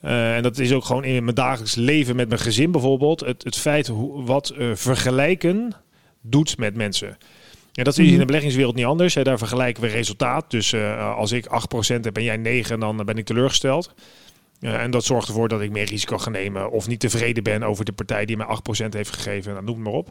Uh, 0.04 0.36
en 0.36 0.44
dat 0.44 0.60
is 0.60 0.74
ook 0.74 0.86
gewoon 0.86 1.04
in 1.04 1.24
mijn 1.24 1.36
dagelijks 1.36 1.76
leven 1.76 2.16
met 2.16 2.28
mijn 2.28 2.40
gezin 2.40 2.72
bijvoorbeeld. 2.72 3.20
Het, 3.20 3.44
het 3.44 3.56
feit 3.56 3.88
hoe, 3.88 4.24
wat 4.24 4.54
vergelijken 4.74 5.74
doet 6.22 6.58
met 6.58 6.76
mensen. 6.76 7.18
Ja, 7.72 7.84
dat 7.84 7.98
is 7.98 8.12
in 8.12 8.20
de 8.20 8.26
beleggingswereld 8.26 8.76
niet 8.76 8.86
anders. 8.86 9.14
Hè. 9.14 9.24
Daar 9.24 9.38
vergelijken 9.38 9.84
we 9.84 9.90
resultaat. 9.90 10.52
Dus 10.52 10.76
als 11.16 11.32
ik 11.32 11.46
8% 11.46 11.50
heb 12.02 12.18
en 12.18 12.24
jij 12.24 12.38
9, 12.38 12.80
dan 12.80 13.06
ben 13.06 13.18
ik 13.18 13.26
teleurgesteld. 13.26 13.94
Uh, 14.60 14.82
en 14.82 14.92
dat 14.92 15.06
zorgt 15.06 15.28
ervoor 15.28 15.48
dat 15.48 15.62
ik 15.62 15.72
meer 15.72 15.86
risico 15.86 16.18
ga 16.18 16.30
nemen 16.30 16.72
of 16.72 16.88
niet 16.88 17.00
tevreden 17.00 17.44
ben 17.44 17.64
over 17.64 17.86
de 17.86 17.92
partij 17.92 18.26
die 18.26 18.38
mij 18.38 18.48
8% 18.86 18.88
heeft 18.90 19.14
gegeven. 19.14 19.54
Dan 19.54 19.66
noem 19.66 19.76
het 19.76 19.84
maar 19.84 19.94
op. 19.94 20.10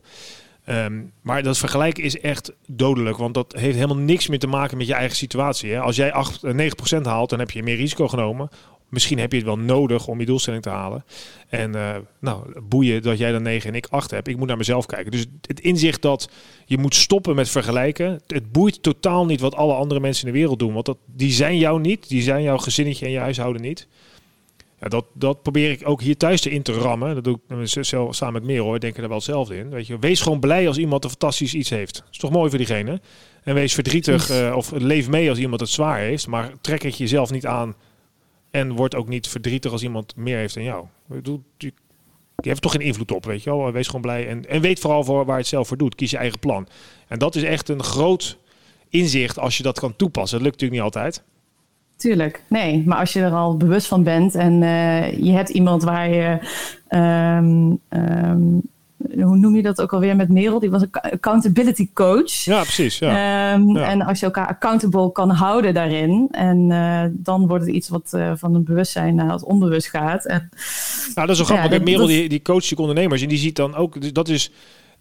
Um, 0.69 1.13
maar 1.21 1.43
dat 1.43 1.59
vergelijken 1.59 2.05
is 2.05 2.21
echt 2.21 2.53
dodelijk, 2.67 3.17
want 3.17 3.35
dat 3.35 3.55
heeft 3.59 3.75
helemaal 3.75 3.97
niks 3.97 4.29
meer 4.29 4.39
te 4.39 4.47
maken 4.47 4.77
met 4.77 4.87
je 4.87 4.95
eigen 4.95 5.17
situatie. 5.17 5.73
Hè? 5.73 5.81
Als 5.81 5.97
jij 5.97 6.13
8, 6.13 6.43
9% 6.45 6.49
eh, 6.49 7.05
haalt, 7.05 7.31
dan 7.31 7.39
heb 7.39 7.51
je 7.51 7.63
meer 7.63 7.77
risico 7.77 8.09
genomen. 8.09 8.49
Misschien 8.89 9.19
heb 9.19 9.31
je 9.31 9.37
het 9.37 9.47
wel 9.47 9.59
nodig 9.59 10.07
om 10.07 10.21
je 10.21 10.27
doelstelling 10.27 10.63
te 10.63 10.69
halen. 10.69 11.05
En 11.49 11.77
uh, 11.77 11.97
nou, 12.21 12.61
boeien 12.63 13.03
dat 13.03 13.19
jij 13.19 13.33
dan 13.33 13.43
9 13.43 13.71
en 13.71 13.77
ik 13.77 13.87
8 13.91 14.11
heb. 14.11 14.29
Ik 14.29 14.37
moet 14.37 14.49
naar 14.49 14.57
mezelf 14.57 14.87
kijken. 14.87 15.11
Dus 15.11 15.27
het 15.41 15.61
inzicht 15.61 16.03
dat 16.03 16.31
je 16.65 16.79
moet 16.79 16.95
stoppen 16.95 17.35
met 17.35 17.49
vergelijken. 17.49 18.21
Het 18.27 18.53
boeit 18.53 18.83
totaal 18.83 19.27
niet 19.27 19.41
wat 19.41 19.55
alle 19.55 19.75
andere 19.75 20.01
mensen 20.01 20.27
in 20.27 20.33
de 20.33 20.39
wereld 20.39 20.59
doen. 20.59 20.73
Want 20.73 20.87
dat, 20.87 20.99
die 21.07 21.33
zijn 21.33 21.59
jou 21.59 21.81
niet. 21.81 22.09
Die 22.09 22.23
zijn 22.23 22.43
jouw 22.43 22.59
gezinnetje 22.59 23.07
en 23.07 23.13
je 23.13 23.19
huishouden 23.19 23.63
niet. 23.63 23.89
Ja, 24.81 24.88
dat, 24.88 25.05
dat 25.12 25.43
probeer 25.43 25.70
ik 25.70 25.88
ook 25.88 26.00
hier 26.00 26.17
thuis 26.17 26.46
in 26.46 26.62
te 26.62 26.73
rammen. 26.73 27.14
Dat 27.14 27.25
doe 27.25 27.38
ik 27.49 27.84
zelf, 27.84 28.14
samen 28.14 28.34
met 28.34 28.44
Merel. 28.44 28.75
Ik 28.75 28.81
denk 28.81 28.96
er 28.96 29.08
wel 29.08 29.17
hetzelfde 29.17 29.56
in. 29.56 29.70
Weet 29.70 29.87
je, 29.87 29.99
wees 29.99 30.20
gewoon 30.20 30.40
blij 30.40 30.69
als 30.69 30.78
iemand 30.78 31.05
een 31.05 31.11
fantastisch 31.11 31.55
iets 31.55 31.70
heeft. 31.70 31.94
Dat 31.94 32.08
is 32.11 32.19
toch 32.19 32.31
mooi 32.31 32.49
voor 32.49 32.58
diegene. 32.58 33.00
En 33.43 33.55
wees 33.55 33.75
verdrietig 33.75 34.31
uh, 34.31 34.56
of 34.56 34.70
leef 34.70 35.08
mee 35.08 35.28
als 35.28 35.38
iemand 35.38 35.61
het 35.61 35.70
zwaar 35.70 35.99
heeft. 35.99 36.26
Maar 36.26 36.52
trek 36.61 36.82
het 36.82 36.96
jezelf 36.96 37.31
niet 37.31 37.46
aan. 37.46 37.75
En 38.50 38.73
word 38.73 38.94
ook 38.94 39.08
niet 39.08 39.28
verdrietig 39.28 39.73
als 39.73 39.82
iemand 39.82 40.17
meer 40.17 40.37
heeft 40.37 40.55
dan 40.55 40.62
jou. 40.62 40.87
Je 42.37 42.49
hebt 42.49 42.62
toch 42.62 42.72
geen 42.72 42.81
invloed 42.81 43.12
op, 43.12 43.25
weet 43.25 43.43
je 43.43 43.50
wel. 43.50 43.72
Wees 43.72 43.87
gewoon 43.87 44.00
blij. 44.00 44.29
En, 44.29 44.49
en 44.49 44.61
weet 44.61 44.81
vooral 44.81 45.05
voor 45.05 45.25
waar 45.25 45.38
het 45.38 45.46
zelf 45.46 45.69
voor 45.69 45.76
doet. 45.76 45.94
Kies 45.94 46.11
je 46.11 46.17
eigen 46.17 46.38
plan. 46.38 46.69
En 47.08 47.19
dat 47.19 47.34
is 47.34 47.43
echt 47.43 47.69
een 47.69 47.82
groot 47.82 48.38
inzicht 48.88 49.39
als 49.39 49.56
je 49.56 49.62
dat 49.62 49.79
kan 49.79 49.96
toepassen. 49.96 50.39
Dat 50.39 50.46
lukt 50.46 50.60
natuurlijk 50.60 50.84
niet 50.84 50.94
altijd. 50.94 51.22
Tuurlijk, 51.96 52.43
nee. 52.48 52.82
Maar 52.86 52.98
als 52.98 53.12
je 53.12 53.20
er 53.20 53.32
al 53.32 53.56
bewust 53.56 53.86
van 53.86 54.03
bent 54.03 54.34
en 54.34 54.62
uh, 54.62 55.12
je 55.12 55.32
hebt 55.32 55.48
iemand 55.48 55.82
waar 55.82 56.08
je. 56.10 56.38
Um, 56.91 57.81
um, 57.88 58.62
hoe 59.24 59.36
noem 59.36 59.56
je 59.56 59.62
dat 59.62 59.81
ook 59.81 59.93
alweer 59.93 60.17
met 60.17 60.29
Merel? 60.29 60.58
Die 60.58 60.70
was 60.70 60.82
een 60.82 60.91
accountability 60.91 61.88
coach. 61.94 62.31
Ja, 62.31 62.62
precies. 62.62 62.98
Ja. 62.98 63.55
Um, 63.55 63.76
ja. 63.76 63.88
En 63.88 64.03
als 64.03 64.20
je 64.20 64.26
elkaar 64.26 64.46
accountable 64.46 65.12
kan 65.12 65.31
houden 65.31 65.74
daarin. 65.74 66.29
En 66.31 66.70
uh, 66.70 67.03
dan 67.10 67.46
wordt 67.46 67.67
het 67.67 67.74
iets 67.74 67.88
wat 67.88 68.12
uh, 68.15 68.32
van 68.34 68.55
het 68.55 68.65
bewustzijn 68.65 69.15
naar 69.15 69.32
het 69.32 69.44
onbewust 69.44 69.88
gaat. 69.88 70.24
En, 70.24 70.48
nou, 71.15 71.26
dat 71.26 71.31
is 71.31 71.36
zo 71.36 71.44
grappig. 71.44 71.79
Ja, 71.79 71.82
Merel 71.82 72.06
die, 72.06 72.29
die 72.29 72.43
coacht 72.43 72.69
die 72.69 72.79
ondernemers. 72.79 73.22
En 73.22 73.29
die 73.29 73.38
ziet 73.38 73.56
dan 73.56 73.74
ook, 73.74 74.15
dat 74.15 74.29
is 74.29 74.50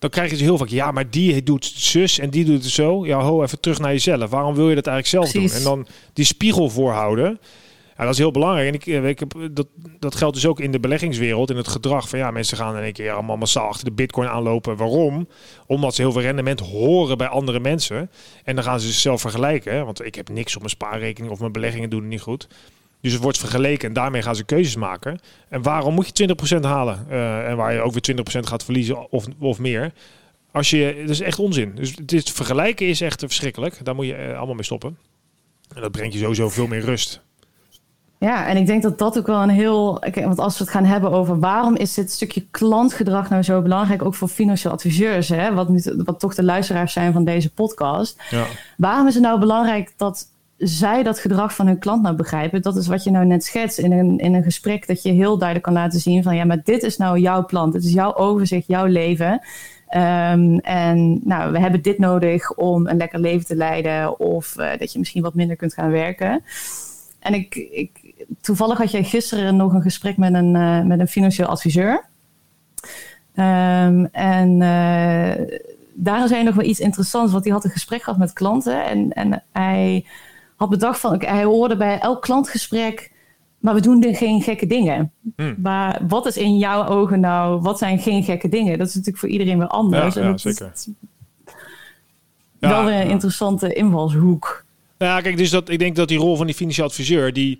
dan 0.05 0.13
krijg 0.13 0.29
je 0.29 0.38
dus 0.38 0.45
heel 0.45 0.57
vaak, 0.57 0.67
ja, 0.67 0.91
maar 0.91 1.09
die 1.09 1.43
doet 1.43 1.65
zus 1.75 2.19
en 2.19 2.29
die 2.29 2.45
doet 2.45 2.63
het 2.63 2.71
zo. 2.71 3.05
Ja, 3.05 3.19
ho, 3.19 3.43
even 3.43 3.59
terug 3.59 3.79
naar 3.79 3.91
jezelf. 3.91 4.29
Waarom 4.29 4.55
wil 4.55 4.69
je 4.69 4.75
dat 4.75 4.88
eigenlijk 4.88 5.07
zelf 5.07 5.31
Precies. 5.31 5.63
doen? 5.63 5.74
En 5.74 5.83
dan 5.83 5.93
die 6.13 6.25
spiegel 6.25 6.69
voorhouden. 6.69 7.39
Ja, 7.97 8.03
dat 8.03 8.13
is 8.13 8.17
heel 8.17 8.31
belangrijk. 8.31 8.67
En 8.67 8.74
ik, 8.74 8.88
eh, 8.88 9.09
ik 9.09 9.19
heb, 9.19 9.35
dat, 9.51 9.67
dat 10.00 10.15
geldt 10.15 10.35
dus 10.35 10.45
ook 10.45 10.59
in 10.59 10.71
de 10.71 10.79
beleggingswereld, 10.79 11.50
in 11.50 11.57
het 11.57 11.67
gedrag 11.67 12.09
van 12.09 12.19
ja, 12.19 12.31
mensen 12.31 12.57
gaan 12.57 12.77
in 12.77 12.83
een 12.83 12.93
keer 12.93 13.12
allemaal 13.12 13.38
massaal 13.38 13.67
achter 13.67 13.85
de 13.85 13.91
bitcoin 13.91 14.27
aanlopen. 14.27 14.77
Waarom? 14.77 15.27
Omdat 15.67 15.95
ze 15.95 16.01
heel 16.01 16.12
veel 16.12 16.21
rendement 16.21 16.59
horen 16.59 17.17
bij 17.17 17.27
andere 17.27 17.59
mensen. 17.59 18.12
En 18.43 18.55
dan 18.55 18.63
gaan 18.63 18.79
ze 18.79 18.88
zichzelf 18.88 19.21
vergelijken. 19.21 19.85
Want 19.85 20.05
ik 20.05 20.15
heb 20.15 20.29
niks 20.29 20.53
op 20.53 20.59
mijn 20.59 20.74
spaarrekening 20.74 21.33
of 21.33 21.39
mijn 21.39 21.51
beleggingen 21.51 21.89
doen 21.89 22.01
het 22.01 22.09
niet 22.09 22.21
goed. 22.21 22.47
Dus 23.05 23.13
het 23.13 23.24
wordt 23.24 23.38
vergeleken 23.38 23.88
en 23.88 23.93
daarmee 23.93 24.21
gaan 24.21 24.35
ze 24.35 24.43
keuzes 24.43 24.75
maken. 24.75 25.19
En 25.50 25.62
waarom 25.62 25.93
moet 25.93 26.17
je 26.17 26.35
20% 26.57 26.59
halen? 26.59 27.05
Uh, 27.09 27.50
en 27.50 27.57
waar 27.57 27.74
je 27.74 27.81
ook 27.81 27.93
weer 27.93 28.15
20% 28.17 28.39
gaat 28.39 28.63
verliezen 28.63 29.12
of, 29.12 29.25
of 29.39 29.59
meer. 29.59 29.93
Als 30.51 30.69
je, 30.69 30.95
dat 31.00 31.09
is 31.09 31.21
echt 31.21 31.39
onzin. 31.39 31.71
Dus 31.75 31.95
het 31.95 32.12
is, 32.12 32.24
vergelijken 32.24 32.88
is 32.88 33.01
echt 33.01 33.19
verschrikkelijk. 33.19 33.85
Daar 33.85 33.95
moet 33.95 34.05
je 34.05 34.27
uh, 34.27 34.38
allemaal 34.38 34.55
mee 34.55 34.63
stoppen. 34.63 34.97
En 35.75 35.81
dat 35.81 35.91
brengt 35.91 36.13
je 36.13 36.19
sowieso 36.19 36.50
veel 36.50 36.67
meer 36.67 36.81
rust. 36.81 37.21
Ja, 38.17 38.47
en 38.47 38.57
ik 38.57 38.65
denk 38.65 38.81
dat 38.81 38.97
dat 38.97 39.17
ook 39.17 39.27
wel 39.27 39.41
een 39.41 39.50
heel. 39.50 40.03
Want 40.13 40.39
als 40.39 40.57
we 40.57 40.63
het 40.63 40.74
gaan 40.74 40.85
hebben 40.85 41.12
over 41.12 41.39
waarom 41.39 41.75
is 41.75 41.93
dit 41.93 42.12
stukje 42.12 42.45
klantgedrag 42.51 43.29
nou 43.29 43.43
zo 43.43 43.62
belangrijk, 43.62 44.03
ook 44.03 44.15
voor 44.15 44.27
financieel 44.27 44.74
adviseurs, 44.74 45.29
hè, 45.29 45.53
wat, 45.53 45.67
wat 45.95 46.19
toch 46.19 46.35
de 46.35 46.43
luisteraars 46.43 46.93
zijn 46.93 47.13
van 47.13 47.25
deze 47.25 47.53
podcast. 47.53 48.24
Ja. 48.29 48.45
Waarom 48.77 49.07
is 49.07 49.13
het 49.13 49.24
nou 49.24 49.39
belangrijk 49.39 49.93
dat 49.97 50.27
zij 50.57 51.03
dat 51.03 51.19
gedrag 51.19 51.55
van 51.55 51.67
hun 51.67 51.79
klant 51.79 52.01
nou 52.01 52.15
begrijpen. 52.15 52.62
Dat 52.62 52.75
is 52.75 52.88
wat 52.88 53.03
je 53.03 53.12
nou 53.12 53.25
net 53.25 53.43
schetst 53.43 53.77
in 53.77 53.91
een, 53.91 54.17
in 54.17 54.33
een 54.33 54.43
gesprek. 54.43 54.88
Dat 54.88 55.03
je 55.03 55.12
heel 55.12 55.38
duidelijk 55.38 55.67
kan 55.67 55.74
laten 55.74 56.00
zien 56.00 56.24
van 56.24 56.35
ja, 56.35 56.45
maar 56.45 56.62
dit 56.63 56.83
is 56.83 56.97
nou 56.97 57.19
jouw 57.19 57.45
plan. 57.45 57.71
Dit 57.71 57.83
is 57.83 57.93
jouw 57.93 58.15
overzicht, 58.15 58.67
jouw 58.67 58.85
leven. 58.85 59.41
Ehm, 59.88 60.57
en 60.57 61.19
nou, 61.24 61.51
we 61.51 61.59
hebben 61.59 61.81
dit 61.81 62.00
nodig 62.00 62.53
om 62.53 62.88
een 62.88 62.97
lekker 62.97 63.19
leven 63.19 63.45
te 63.45 63.55
leiden 63.55 64.19
of 64.19 64.55
uh, 64.57 64.69
dat 64.77 64.93
je 64.93 65.00
misschien 65.00 65.21
wat 65.21 65.33
minder 65.33 65.55
kunt 65.55 65.74
gaan 65.74 65.91
werken. 65.91 66.43
En 67.19 67.33
ik, 67.33 67.55
ik, 67.55 68.13
toevallig 68.41 68.77
had 68.77 68.91
jij 68.91 69.03
gisteren 69.03 69.55
nog 69.55 69.74
een 69.74 69.81
gesprek 69.81 70.17
met 70.17 70.33
een, 70.33 70.55
uh, 70.55 70.81
met 70.81 71.00
een 71.00 71.07
financieel 71.07 71.47
adviseur. 71.47 72.05
Um, 73.35 74.05
en 74.12 74.51
uh, 74.51 75.57
daar 75.93 76.27
zei 76.27 76.43
nog 76.43 76.55
wel 76.55 76.65
iets 76.65 76.79
interessants, 76.79 77.31
want 77.31 77.43
hij 77.43 77.53
had 77.53 77.63
een 77.63 77.69
gesprek 77.69 78.03
gehad 78.03 78.19
met 78.19 78.33
klanten 78.33 78.85
en, 78.85 79.13
en 79.13 79.43
hij 79.51 80.05
had 80.55 80.69
bedacht 80.69 81.00
van, 81.00 81.24
hij 81.25 81.43
hoorde 81.43 81.77
bij 81.77 82.00
elk 82.00 82.21
klantgesprek 82.21 83.13
maar 83.65 83.74
we 83.74 83.81
doen 83.81 84.03
er 84.03 84.15
geen 84.15 84.41
gekke 84.41 84.67
dingen. 84.67 85.12
Hmm. 85.35 85.55
Maar 85.57 86.01
wat 86.07 86.25
is 86.25 86.38
in 86.38 86.57
jouw 86.57 86.88
ogen 86.88 87.19
nou, 87.19 87.62
wat 87.62 87.77
zijn 87.77 88.00
geen 88.00 88.24
gekke 88.24 88.50
dingen? 88.50 88.77
Dat 88.77 88.88
is 88.88 88.93
natuurlijk 88.93 89.19
voor 89.19 89.29
iedereen 89.29 89.57
weer 89.57 89.67
anders. 89.67 90.15
Ja, 90.15 90.21
ja 90.21 90.38
zeker. 90.38 90.71
Is 90.74 90.88
wel 92.59 92.85
weer 92.85 93.01
een 93.01 93.09
interessante 93.09 93.74
invalshoek. 93.74 94.65
Ja, 94.97 95.21
kijk, 95.21 95.38
dus 95.38 95.50
dat, 95.50 95.69
ik 95.69 95.79
denk 95.79 95.95
dat 95.95 96.07
die 96.07 96.17
rol 96.17 96.35
van 96.35 96.45
die 96.45 96.55
financieel 96.55 96.88
adviseur, 96.88 97.33
die. 97.33 97.59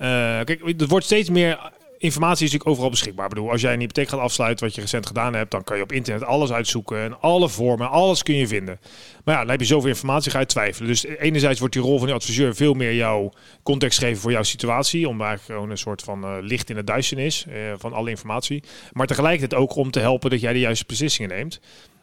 Uh, 0.00 0.06
kijk, 0.44 0.80
er 0.80 0.86
wordt 0.86 1.04
steeds 1.04 1.30
meer 1.30 1.72
informatie 1.98 2.44
is 2.44 2.52
natuurlijk 2.52 2.70
overal 2.70 2.90
beschikbaar. 2.90 3.24
Ik 3.24 3.34
bedoel, 3.34 3.50
als 3.50 3.60
jij 3.60 3.72
een 3.72 3.80
hypotheek 3.80 4.08
gaat 4.08 4.20
afsluiten, 4.20 4.66
wat 4.66 4.74
je 4.74 4.80
recent 4.80 5.06
gedaan 5.06 5.34
hebt, 5.34 5.50
dan 5.50 5.64
kan 5.64 5.76
je 5.76 5.82
op 5.82 5.92
internet 5.92 6.24
alles 6.24 6.52
uitzoeken 6.52 6.98
en 6.98 7.20
alle 7.20 7.48
vormen, 7.48 7.90
alles 7.90 8.22
kun 8.22 8.34
je 8.34 8.46
vinden. 8.46 8.80
Maar 9.24 9.34
ja, 9.34 9.40
dan 9.40 9.50
heb 9.50 9.60
je 9.60 9.66
zoveel 9.66 9.88
informatie, 9.88 10.30
ga 10.30 10.38
je 10.38 10.46
twijfelen. 10.46 10.88
Dus 10.88 11.04
enerzijds 11.04 11.58
wordt 11.58 11.74
die 11.74 11.82
rol 11.82 11.96
van 11.98 12.06
die 12.06 12.16
adviseur 12.16 12.54
veel 12.54 12.74
meer 12.74 12.94
jouw 12.94 13.32
context 13.62 13.98
geven 13.98 14.20
voor 14.20 14.30
jouw 14.30 14.42
situatie, 14.42 15.08
om 15.08 15.20
eigenlijk 15.20 15.52
gewoon 15.52 15.70
een 15.70 15.78
soort 15.78 16.02
van 16.02 16.24
uh, 16.24 16.36
licht 16.40 16.70
in 16.70 16.76
de 16.76 16.84
duisternis 16.84 17.46
uh, 17.48 17.54
van 17.78 17.92
alle 17.92 18.10
informatie. 18.10 18.62
Maar 18.92 19.06
tegelijkertijd 19.06 19.60
ook 19.60 19.76
om 19.76 19.90
te 19.90 20.00
helpen 20.00 20.30
dat 20.30 20.40
jij 20.40 20.52
de 20.52 20.58
juiste 20.58 20.84
beslissingen 20.86 21.30
neemt 21.36 21.60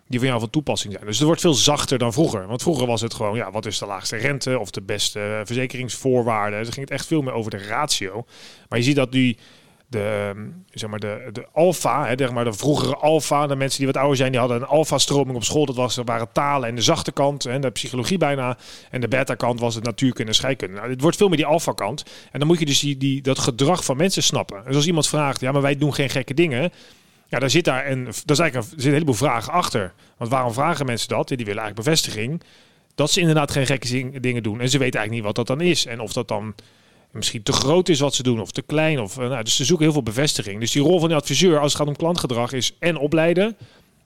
die 0.07 0.19
van 0.19 0.27
jou 0.27 0.39
van 0.39 0.49
toepassing 0.49 0.93
zijn. 0.93 1.05
Dus 1.05 1.17
het 1.17 1.25
wordt 1.25 1.41
veel 1.41 1.53
zachter 1.53 1.97
dan 1.97 2.13
vroeger. 2.13 2.47
Want 2.47 2.61
vroeger 2.61 2.87
was 2.87 3.01
het 3.01 3.13
gewoon, 3.13 3.35
ja, 3.35 3.51
wat 3.51 3.65
is 3.65 3.77
de 3.77 3.85
laagste 3.85 4.15
rente 4.15 4.59
of 4.59 4.71
de 4.71 4.81
beste 4.81 5.19
uh, 5.19 5.39
verzekeringsvoorwaarden. 5.43 6.59
Dus 6.59 6.69
ging 6.69 6.89
het 6.89 6.99
echt 6.99 7.07
veel 7.07 7.21
meer 7.21 7.33
over 7.33 7.51
de 7.51 7.67
ratio. 7.67 8.25
Maar 8.69 8.79
je 8.79 8.85
ziet 8.85 8.95
dat 8.95 9.11
nu 9.11 9.35
de, 9.93 10.31
ehm, 10.35 10.47
zeg 10.71 10.89
maar 10.89 10.99
de, 10.99 11.29
de 11.31 11.47
alfa, 11.53 12.05
hè, 12.07 12.13
zeg 12.15 12.31
maar 12.31 12.43
de 12.43 12.53
vroegere 12.53 12.95
alfa, 12.95 13.47
de 13.47 13.55
mensen 13.55 13.77
die 13.77 13.87
wat 13.87 13.97
ouder 13.97 14.17
zijn, 14.17 14.31
die 14.31 14.39
hadden 14.39 14.57
een 14.57 14.67
alfa-stroming 14.67 15.35
op 15.35 15.43
school. 15.43 15.65
Dat 15.65 15.75
was, 15.75 15.97
er 15.97 16.03
waren 16.03 16.31
talen 16.31 16.69
en 16.69 16.75
de 16.75 16.81
zachte 16.81 17.11
kant 17.11 17.45
en 17.45 17.61
de 17.61 17.69
psychologie 17.71 18.17
bijna. 18.17 18.57
En 18.89 19.01
de 19.01 19.07
beta-kant 19.07 19.59
was 19.59 19.75
het 19.75 19.83
natuurkunde 19.83 20.31
en 20.31 20.37
scheikunde. 20.37 20.75
Nou, 20.75 20.89
het 20.89 21.01
wordt 21.01 21.17
veel 21.17 21.27
meer 21.27 21.37
die 21.37 21.45
alfa-kant. 21.45 22.03
En 22.31 22.39
dan 22.39 22.47
moet 22.47 22.59
je 22.59 22.65
dus 22.65 22.79
die, 22.79 22.97
die, 22.97 23.21
dat 23.21 23.39
gedrag 23.39 23.85
van 23.85 23.97
mensen 23.97 24.23
snappen. 24.23 24.63
Dus 24.65 24.75
als 24.75 24.87
iemand 24.87 25.07
vraagt, 25.07 25.39
ja, 25.39 25.51
maar 25.51 25.61
wij 25.61 25.77
doen 25.77 25.93
geen 25.93 26.09
gekke 26.09 26.33
dingen. 26.33 26.71
Ja, 27.27 27.39
daar 27.39 27.49
zit 27.49 27.65
daar 27.65 27.83
en 27.83 28.05
dat 28.05 28.29
is 28.29 28.39
eigenlijk 28.39 28.55
een, 28.55 28.79
zit 28.79 28.85
een 28.85 28.93
heleboel 28.93 29.13
vragen 29.13 29.53
achter. 29.53 29.93
Want 30.17 30.29
waarom 30.29 30.53
vragen 30.53 30.85
mensen 30.85 31.07
dat? 31.07 31.27
Die 31.27 31.37
willen 31.37 31.61
eigenlijk 31.61 31.87
bevestiging 31.87 32.41
dat 32.95 33.11
ze 33.11 33.19
inderdaad 33.19 33.51
geen 33.51 33.65
gekke 33.65 34.19
dingen 34.19 34.43
doen. 34.43 34.61
En 34.61 34.69
ze 34.69 34.77
weten 34.77 34.99
eigenlijk 34.99 35.11
niet 35.11 35.35
wat 35.35 35.47
dat 35.47 35.57
dan 35.57 35.67
is. 35.67 35.85
En 35.85 35.99
of 35.99 36.13
dat 36.13 36.27
dan 36.27 36.55
misschien 37.13 37.43
te 37.43 37.51
groot 37.51 37.89
is 37.89 37.99
wat 37.99 38.15
ze 38.15 38.23
doen 38.23 38.41
of 38.41 38.51
te 38.51 38.61
klein. 38.61 38.99
Of, 38.99 39.19
uh, 39.19 39.29
nou, 39.29 39.43
dus 39.43 39.55
ze 39.55 39.65
zoeken 39.65 39.85
heel 39.85 39.93
veel 39.93 40.03
bevestiging. 40.03 40.59
Dus 40.59 40.71
die 40.71 40.81
rol 40.81 40.99
van 40.99 41.09
de 41.09 41.15
adviseur 41.15 41.59
als 41.59 41.71
het 41.71 41.81
gaat 41.81 41.89
om 41.89 41.95
klantgedrag 41.95 42.53
is 42.53 42.75
en 42.79 42.97
opleiden. 42.97 43.57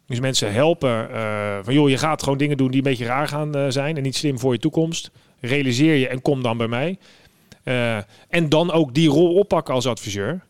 Dus 0.06 0.20
mensen 0.20 0.54
helpen 0.54 1.10
uh, 1.12 1.58
van 1.62 1.74
joh, 1.74 1.90
je 1.90 1.98
gaat 1.98 2.24
gewoon 2.24 2.38
dingen 2.38 2.58
doen 2.58 2.68
die 2.68 2.78
een 2.78 2.84
beetje 2.84 3.06
raar 3.06 3.28
gaan 3.28 3.58
uh, 3.58 3.66
zijn 3.70 3.98
en 3.98 4.04
niet 4.04 4.16
slim 4.16 4.40
voor 4.40 4.54
je 4.54 4.60
toekomst. 4.60 5.12
Realiseer 5.40 5.96
je 5.96 6.08
en 6.08 6.22
kom 6.22 6.44
dan 6.44 6.58
bij 6.58 6.68
mij. 6.68 6.98
en 8.30 8.50
dan 8.50 8.72
ook 8.72 8.94
die 8.94 9.10
rol 9.10 9.34
oppakken 9.34 9.74
als 9.74 9.88
adviseur. 9.88 10.46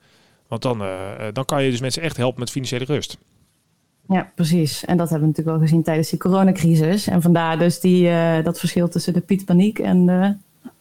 Want 0.47 0.61
dan, 0.61 0.83
dan 1.33 1.45
kan 1.45 1.63
je 1.63 1.71
dus 1.71 1.79
mensen 1.79 2.01
echt 2.01 2.17
helpen 2.17 2.39
met 2.39 2.51
financiële 2.51 2.85
rust. 2.85 3.17
Ja, 4.07 4.31
precies. 4.35 4.85
En 4.85 4.97
dat 4.97 5.09
hebben 5.09 5.27
we 5.29 5.33
natuurlijk 5.35 5.57
al 5.57 5.63
gezien 5.63 5.83
tijdens 5.83 6.09
die 6.09 6.19
coronacrisis. 6.19 7.07
En 7.07 7.21
vandaar 7.21 7.59
dus 7.59 7.79
die, 7.79 8.09
dat 8.43 8.59
verschil 8.59 8.87
tussen 8.89 9.13
de 9.13 9.21
Piet 9.21 9.45
Paniek 9.45 9.79
en 9.79 10.05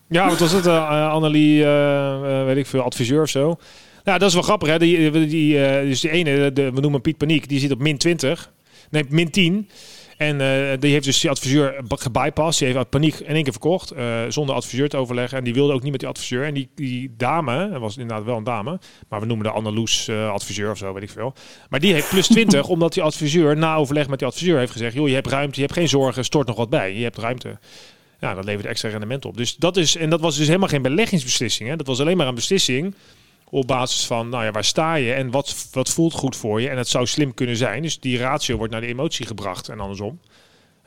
ja, 0.09 0.29
wat 0.29 0.39
was 0.39 0.53
het? 0.53 0.67
Uh, 0.67 1.11
Annelie, 1.11 1.61
uh, 1.61 2.45
weet 2.45 2.57
ik 2.57 2.67
veel, 2.67 2.83
adviseur 2.83 3.23
of 3.23 3.29
zo. 3.29 3.57
Nou, 4.05 4.19
dat 4.19 4.29
is 4.29 4.35
wel 4.35 4.43
grappig, 4.43 4.69
hè? 4.69 4.79
Die, 4.79 5.11
die, 5.11 5.59
dus 5.83 6.01
die 6.01 6.11
ene, 6.11 6.53
de, 6.53 6.71
we 6.73 6.81
noemen 6.81 7.01
Piet 7.01 7.17
Paniek, 7.17 7.49
die 7.49 7.61
zit 7.61 7.73
op 7.73 7.79
min 7.79 7.99
20. 7.99 8.53
Nee, 8.91 9.05
min 9.09 9.31
10. 9.31 9.69
En 10.17 10.39
die 10.81 10.93
heeft 10.93 11.05
dus 11.05 11.21
die 11.21 11.31
adviseur 11.31 11.83
gebypast. 11.89 12.59
Die 12.59 12.67
heeft 12.67 12.79
uit 12.79 12.91
paniek 12.91 13.15
in 13.15 13.35
één 13.35 13.43
keer 13.43 13.53
verkocht. 13.53 13.93
zonder 14.29 14.55
adviseur 14.55 14.89
te 14.89 14.97
overleggen. 14.97 15.39
En 15.39 15.45
die 15.45 15.55
wilde 15.55 15.73
ook 15.73 15.83
niet 15.83 15.91
met 15.91 16.01
die 16.01 16.09
adviseur. 16.09 16.45
En 16.45 16.55
die, 16.55 16.69
die 16.75 17.15
dame, 17.17 17.71
dat 17.71 17.81
was 17.81 17.97
inderdaad 17.97 18.25
wel 18.25 18.37
een 18.37 18.45
dame. 18.45 18.79
Maar 19.09 19.21
we 19.21 19.27
noemen 19.27 19.47
de 19.47 19.53
Anneloes 19.53 20.09
adviseur 20.09 20.71
of 20.71 20.79
zo, 20.79 20.93
weet 20.93 21.03
ik 21.03 21.11
veel. 21.11 21.35
Maar 21.69 21.81
die 21.81 21.93
heeft 21.93 22.09
plus 22.09 22.27
20, 22.27 22.69
omdat 22.75 22.93
die 22.93 23.03
adviseur 23.03 23.57
na 23.57 23.75
overleg 23.75 24.09
met 24.09 24.19
die 24.19 24.29
adviseur 24.29 24.59
heeft 24.59 24.73
gezegd... 24.73 24.95
joh, 24.95 25.09
je 25.09 25.15
hebt 25.15 25.29
ruimte, 25.29 25.55
je 25.55 25.67
hebt 25.67 25.79
geen 25.79 25.89
zorgen, 25.89 26.25
stort 26.25 26.47
nog 26.47 26.57
wat 26.57 26.71
bij. 26.71 26.95
Je 26.95 27.03
hebt 27.03 27.19
ruimte. 27.19 27.59
Ja, 28.21 28.35
dat 28.35 28.45
levert 28.45 28.67
extra 28.67 28.89
rendement 28.89 29.25
op. 29.25 29.37
Dus 29.37 29.57
dat 29.57 29.77
is, 29.77 29.97
en 29.97 30.11
dat 30.11 30.21
was 30.21 30.37
dus 30.37 30.47
helemaal 30.47 30.69
geen 30.69 30.83
beleggingsbeslissing. 30.83 31.69
Hè. 31.69 31.77
Dat 31.77 31.87
was 31.87 32.01
alleen 32.01 32.17
maar 32.17 32.27
een 32.27 32.35
beslissing 32.35 32.95
op 33.51 33.67
basis 33.67 34.07
van, 34.07 34.29
nou 34.29 34.45
ja, 34.45 34.51
waar 34.51 34.65
sta 34.65 34.95
je 34.95 35.13
en 35.13 35.31
wat, 35.31 35.69
wat 35.73 35.91
voelt 35.91 36.13
goed 36.13 36.37
voor 36.37 36.61
je. 36.61 36.69
En 36.69 36.77
het 36.77 36.89
zou 36.89 37.07
slim 37.07 37.35
kunnen 37.35 37.57
zijn. 37.57 37.83
Dus 37.83 38.01
die 38.01 38.19
ratio 38.19 38.57
wordt 38.57 38.73
naar 38.73 38.81
de 38.81 38.87
emotie 38.87 39.27
gebracht 39.27 39.69
en 39.69 39.81
andersom. 39.81 40.19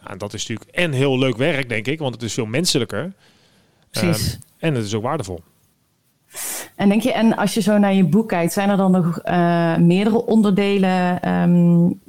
Ja, 0.01 0.09
en 0.09 0.17
dat 0.17 0.33
is 0.33 0.47
natuurlijk 0.47 0.77
en 0.77 0.91
heel 0.91 1.19
leuk 1.19 1.37
werk, 1.37 1.69
denk 1.69 1.87
ik, 1.87 1.99
want 1.99 2.13
het 2.13 2.23
is 2.23 2.33
veel 2.33 2.45
menselijker. 2.45 3.13
Precies. 3.91 4.33
Um, 4.33 4.39
en 4.57 4.75
het 4.75 4.85
is 4.85 4.93
ook 4.93 5.03
waardevol. 5.03 5.41
En 6.75 6.89
denk 6.89 7.01
je, 7.01 7.11
en 7.13 7.37
als 7.37 7.53
je 7.53 7.61
zo 7.61 7.77
naar 7.77 7.93
je 7.93 8.03
boek 8.03 8.27
kijkt, 8.27 8.53
zijn 8.53 8.69
er 8.69 8.77
dan 8.77 8.91
nog 8.91 9.19
uh, 9.25 9.77
meerdere 9.77 10.25
onderdelen 10.25 11.29
um, 11.33 12.01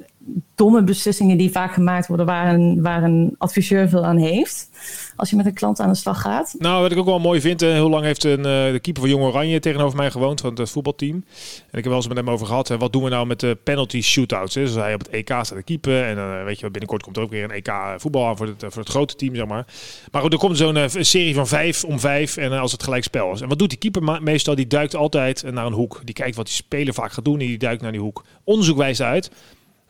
domme 0.55 0.83
beslissingen 0.83 1.37
die 1.37 1.51
vaak 1.51 1.73
gemaakt 1.73 2.07
worden 2.07 2.25
waar 2.81 3.03
een, 3.03 3.35
adviseur 3.37 3.89
veel 3.89 4.05
aan 4.05 4.17
heeft. 4.17 4.69
Als 5.15 5.29
je 5.29 5.35
met 5.35 5.45
een 5.45 5.53
klant 5.53 5.79
aan 5.79 5.89
de 5.89 5.95
slag 5.95 6.21
gaat. 6.21 6.55
Nou, 6.57 6.81
wat 6.81 6.91
ik 6.91 6.97
ook 6.97 7.05
wel 7.05 7.19
mooi 7.19 7.41
vind. 7.41 7.61
Heel 7.61 7.89
lang 7.89 8.03
heeft 8.03 8.23
een, 8.23 8.37
uh, 8.37 8.43
de 8.43 8.79
keeper 8.81 9.01
van 9.01 9.11
Jong 9.11 9.23
Oranje 9.23 9.59
tegenover 9.59 9.97
mij 9.97 10.11
gewoond. 10.11 10.41
Van 10.41 10.55
het 10.55 10.69
voetbalteam. 10.69 11.15
En 11.15 11.77
ik 11.77 11.83
heb 11.83 11.83
wel 11.83 11.95
eens 11.95 12.07
met 12.07 12.17
hem 12.17 12.29
over 12.29 12.47
gehad. 12.47 12.67
Hè, 12.67 12.77
wat 12.77 12.93
doen 12.93 13.03
we 13.03 13.09
nou 13.09 13.27
met 13.27 13.39
de 13.39 13.57
penalty 13.63 14.01
shootouts? 14.01 14.55
Hè? 14.55 14.61
Dus 14.61 14.73
hij 14.73 14.93
op 14.93 14.99
het 14.99 15.09
EK 15.09 15.27
staat 15.27 15.47
te 15.47 15.63
keeper. 15.63 16.03
En 16.03 16.45
weet 16.45 16.59
je, 16.59 16.69
binnenkort 16.69 17.03
komt 17.03 17.17
er 17.17 17.23
ook 17.23 17.31
weer 17.31 17.43
een 17.43 17.51
EK 17.51 17.71
voetbal 17.97 18.27
aan 18.27 18.37
voor 18.37 18.47
het, 18.47 18.63
voor 18.67 18.81
het 18.81 18.89
grote 18.89 19.15
team, 19.15 19.35
zeg 19.35 19.47
maar. 19.47 19.65
Maar 20.11 20.21
goed, 20.21 20.33
er 20.33 20.39
komt 20.39 20.57
zo'n 20.57 20.89
serie 20.89 21.35
van 21.35 21.47
vijf 21.47 21.83
om 21.83 21.99
vijf. 21.99 22.37
En 22.37 22.51
als 22.51 22.71
het 22.71 22.83
gelijk 22.83 23.03
spel 23.03 23.31
is. 23.31 23.41
En 23.41 23.47
wat 23.47 23.59
doet 23.59 23.69
die 23.69 23.91
keeper 23.91 24.21
meestal? 24.21 24.55
Die 24.55 24.67
duikt 24.67 24.95
altijd 24.95 25.43
naar 25.51 25.65
een 25.65 25.73
hoek. 25.73 26.01
Die 26.03 26.15
kijkt 26.15 26.35
wat 26.35 26.45
die 26.45 26.55
speler 26.55 26.93
vaak 26.93 27.11
gaat 27.11 27.25
doen. 27.25 27.39
En 27.39 27.47
die 27.47 27.57
duikt 27.57 27.81
naar 27.81 27.91
die 27.91 28.01
hoek. 28.01 28.23
Onderzoek 28.43 28.77
wijst 28.77 29.01
uit 29.01 29.31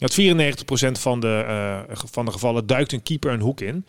dat 0.02 0.20
94% 0.20 1.00
van 1.00 1.20
de, 1.20 1.46
uh, 1.48 1.96
van 2.12 2.26
de 2.26 2.32
gevallen 2.32 2.68
duikt 2.68 2.92
een 2.92 3.04
keeper 3.04 3.32
een 3.32 3.40
hoek 3.40 3.62
in. 3.62 3.86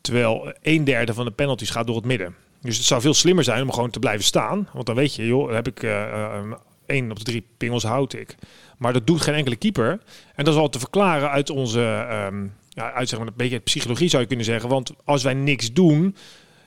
Terwijl 0.00 0.52
een 0.62 0.84
derde 0.84 1.14
van 1.14 1.24
de 1.24 1.30
penalties 1.30 1.70
gaat 1.70 1.86
door 1.86 1.96
het 1.96 2.04
midden. 2.04 2.34
Dus 2.60 2.76
het 2.76 2.86
zou 2.86 3.00
veel 3.00 3.14
slimmer 3.14 3.44
zijn 3.44 3.62
om 3.62 3.72
gewoon 3.72 3.90
te 3.90 3.98
blijven 3.98 4.24
staan. 4.24 4.68
Want 4.72 4.86
dan 4.86 4.94
weet 4.94 5.14
je, 5.14 5.26
joh, 5.26 5.52
heb 5.52 5.66
ik 5.66 5.82
uh, 5.82 7.10
op 7.10 7.18
de 7.18 7.24
drie 7.24 7.46
pingels 7.56 7.82
houd 7.82 8.12
ik. 8.12 8.34
Maar 8.78 8.92
dat 8.92 9.06
doet 9.06 9.20
geen 9.20 9.34
enkele 9.34 9.56
keeper. 9.56 9.90
En 10.34 10.44
dat 10.44 10.48
is 10.48 10.60
wel 10.60 10.68
te 10.68 10.78
verklaren 10.78 11.30
uit 11.30 11.50
onze, 11.50 12.06
um, 12.30 12.52
ja, 12.68 12.92
uit 12.92 13.08
zeg 13.08 13.18
maar, 13.18 13.28
een 13.28 13.34
beetje 13.36 13.58
psychologie 13.58 14.08
zou 14.08 14.22
je 14.22 14.28
kunnen 14.28 14.46
zeggen. 14.46 14.68
Want 14.68 14.92
als 15.04 15.22
wij 15.22 15.34
niks 15.34 15.72
doen, 15.72 16.16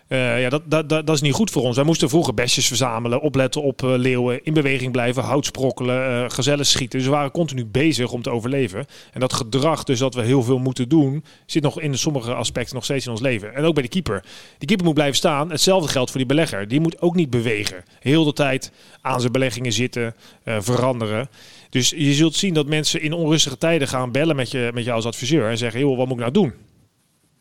uh, 0.07 0.41
ja, 0.41 0.49
dat, 0.49 0.61
dat, 0.65 0.89
dat, 0.89 1.09
is 1.09 1.21
niet 1.21 1.33
goed 1.33 1.51
voor 1.51 1.61
ons. 1.61 1.75
Wij 1.75 1.85
moesten 1.85 2.09
vroeger 2.09 2.33
besjes 2.33 2.67
verzamelen, 2.67 3.21
opletten 3.21 3.63
op 3.63 3.81
uh, 3.81 3.93
leeuwen, 3.95 4.43
in 4.43 4.53
beweging 4.53 4.91
blijven, 4.91 5.23
hout 5.23 5.45
sprokkelen, 5.45 6.29
uh, 6.37 6.57
schieten. 6.61 6.99
Dus 6.99 7.07
we 7.07 7.13
waren 7.13 7.31
continu 7.31 7.65
bezig 7.65 8.11
om 8.11 8.21
te 8.21 8.29
overleven. 8.29 8.85
En 9.13 9.19
dat 9.19 9.33
gedrag, 9.33 9.83
dus 9.83 9.99
dat 9.99 10.13
we 10.13 10.21
heel 10.21 10.43
veel 10.43 10.57
moeten 10.57 10.89
doen, 10.89 11.23
zit 11.45 11.63
nog 11.63 11.81
in 11.81 11.97
sommige 11.97 12.33
aspecten 12.33 12.75
nog 12.75 12.83
steeds 12.83 13.05
in 13.05 13.11
ons 13.11 13.21
leven. 13.21 13.55
En 13.55 13.63
ook 13.63 13.73
bij 13.73 13.83
de 13.83 13.89
keeper. 13.89 14.23
Die 14.57 14.67
keeper 14.67 14.85
moet 14.85 14.93
blijven 14.93 15.15
staan. 15.15 15.51
Hetzelfde 15.51 15.89
geldt 15.89 16.09
voor 16.09 16.19
die 16.19 16.29
belegger. 16.29 16.67
Die 16.67 16.79
moet 16.79 17.01
ook 17.01 17.15
niet 17.15 17.29
bewegen. 17.29 17.83
Heel 17.99 18.23
de 18.23 18.33
tijd 18.33 18.71
aan 19.01 19.19
zijn 19.19 19.31
beleggingen 19.31 19.71
zitten, 19.71 20.15
veranderen. 20.43 21.29
Dus 21.69 21.89
je 21.89 22.13
zult 22.13 22.35
zien 22.35 22.53
dat 22.53 22.67
mensen 22.67 23.01
in 23.01 23.13
onrustige 23.13 23.57
tijden 23.57 23.87
gaan 23.87 24.11
bellen 24.11 24.35
met 24.35 24.51
je, 24.51 24.71
met 24.73 24.83
jou 24.83 24.95
als 24.95 25.05
adviseur 25.05 25.49
en 25.49 25.57
zeggen: 25.57 25.79
joh, 25.79 25.97
wat 25.97 26.07
moet 26.07 26.15
ik 26.15 26.21
nou 26.21 26.31
doen? 26.31 26.66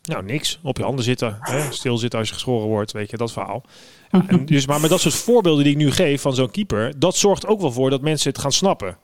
Nou, 0.07 0.25
niks. 0.25 0.59
Op 0.63 0.77
je 0.77 0.83
handen 0.83 1.05
zitten. 1.05 1.37
Hè? 1.41 1.71
Stilzitten 1.73 2.19
als 2.19 2.29
je 2.29 2.35
geschoren 2.35 2.69
wordt. 2.69 2.93
Weet 2.93 3.11
je, 3.11 3.17
dat 3.17 3.33
verhaal. 3.33 3.63
Ja, 4.11 4.25
en 4.27 4.47
dus, 4.47 4.67
maar 4.67 4.81
met 4.81 4.91
dat 4.91 5.01
soort 5.01 5.15
voorbeelden 5.15 5.65
die 5.65 5.73
ik 5.73 5.79
nu 5.79 5.91
geef 5.91 6.21
van 6.21 6.35
zo'n 6.35 6.51
keeper... 6.51 6.93
dat 6.99 7.17
zorgt 7.17 7.47
ook 7.47 7.61
wel 7.61 7.73
voor 7.73 7.91
dat 7.91 8.01
mensen 8.01 8.31
het 8.31 8.41
gaan 8.41 8.53
snappen. 8.53 8.97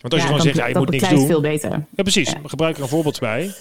Want 0.00 0.12
als 0.12 0.22
ja, 0.22 0.28
je 0.28 0.34
gewoon 0.34 0.40
zegt, 0.40 0.56
ja, 0.56 0.66
je 0.66 0.78
moet 0.78 0.90
niks 0.90 1.08
doen... 1.08 1.26
veel 1.26 1.40
beter. 1.40 1.70
Ja, 1.70 2.02
precies. 2.02 2.30
Ja. 2.30 2.40
Gebruik 2.44 2.76
er 2.76 2.82
een 2.82 2.88
voorbeeld 2.88 3.20
bij. 3.20 3.54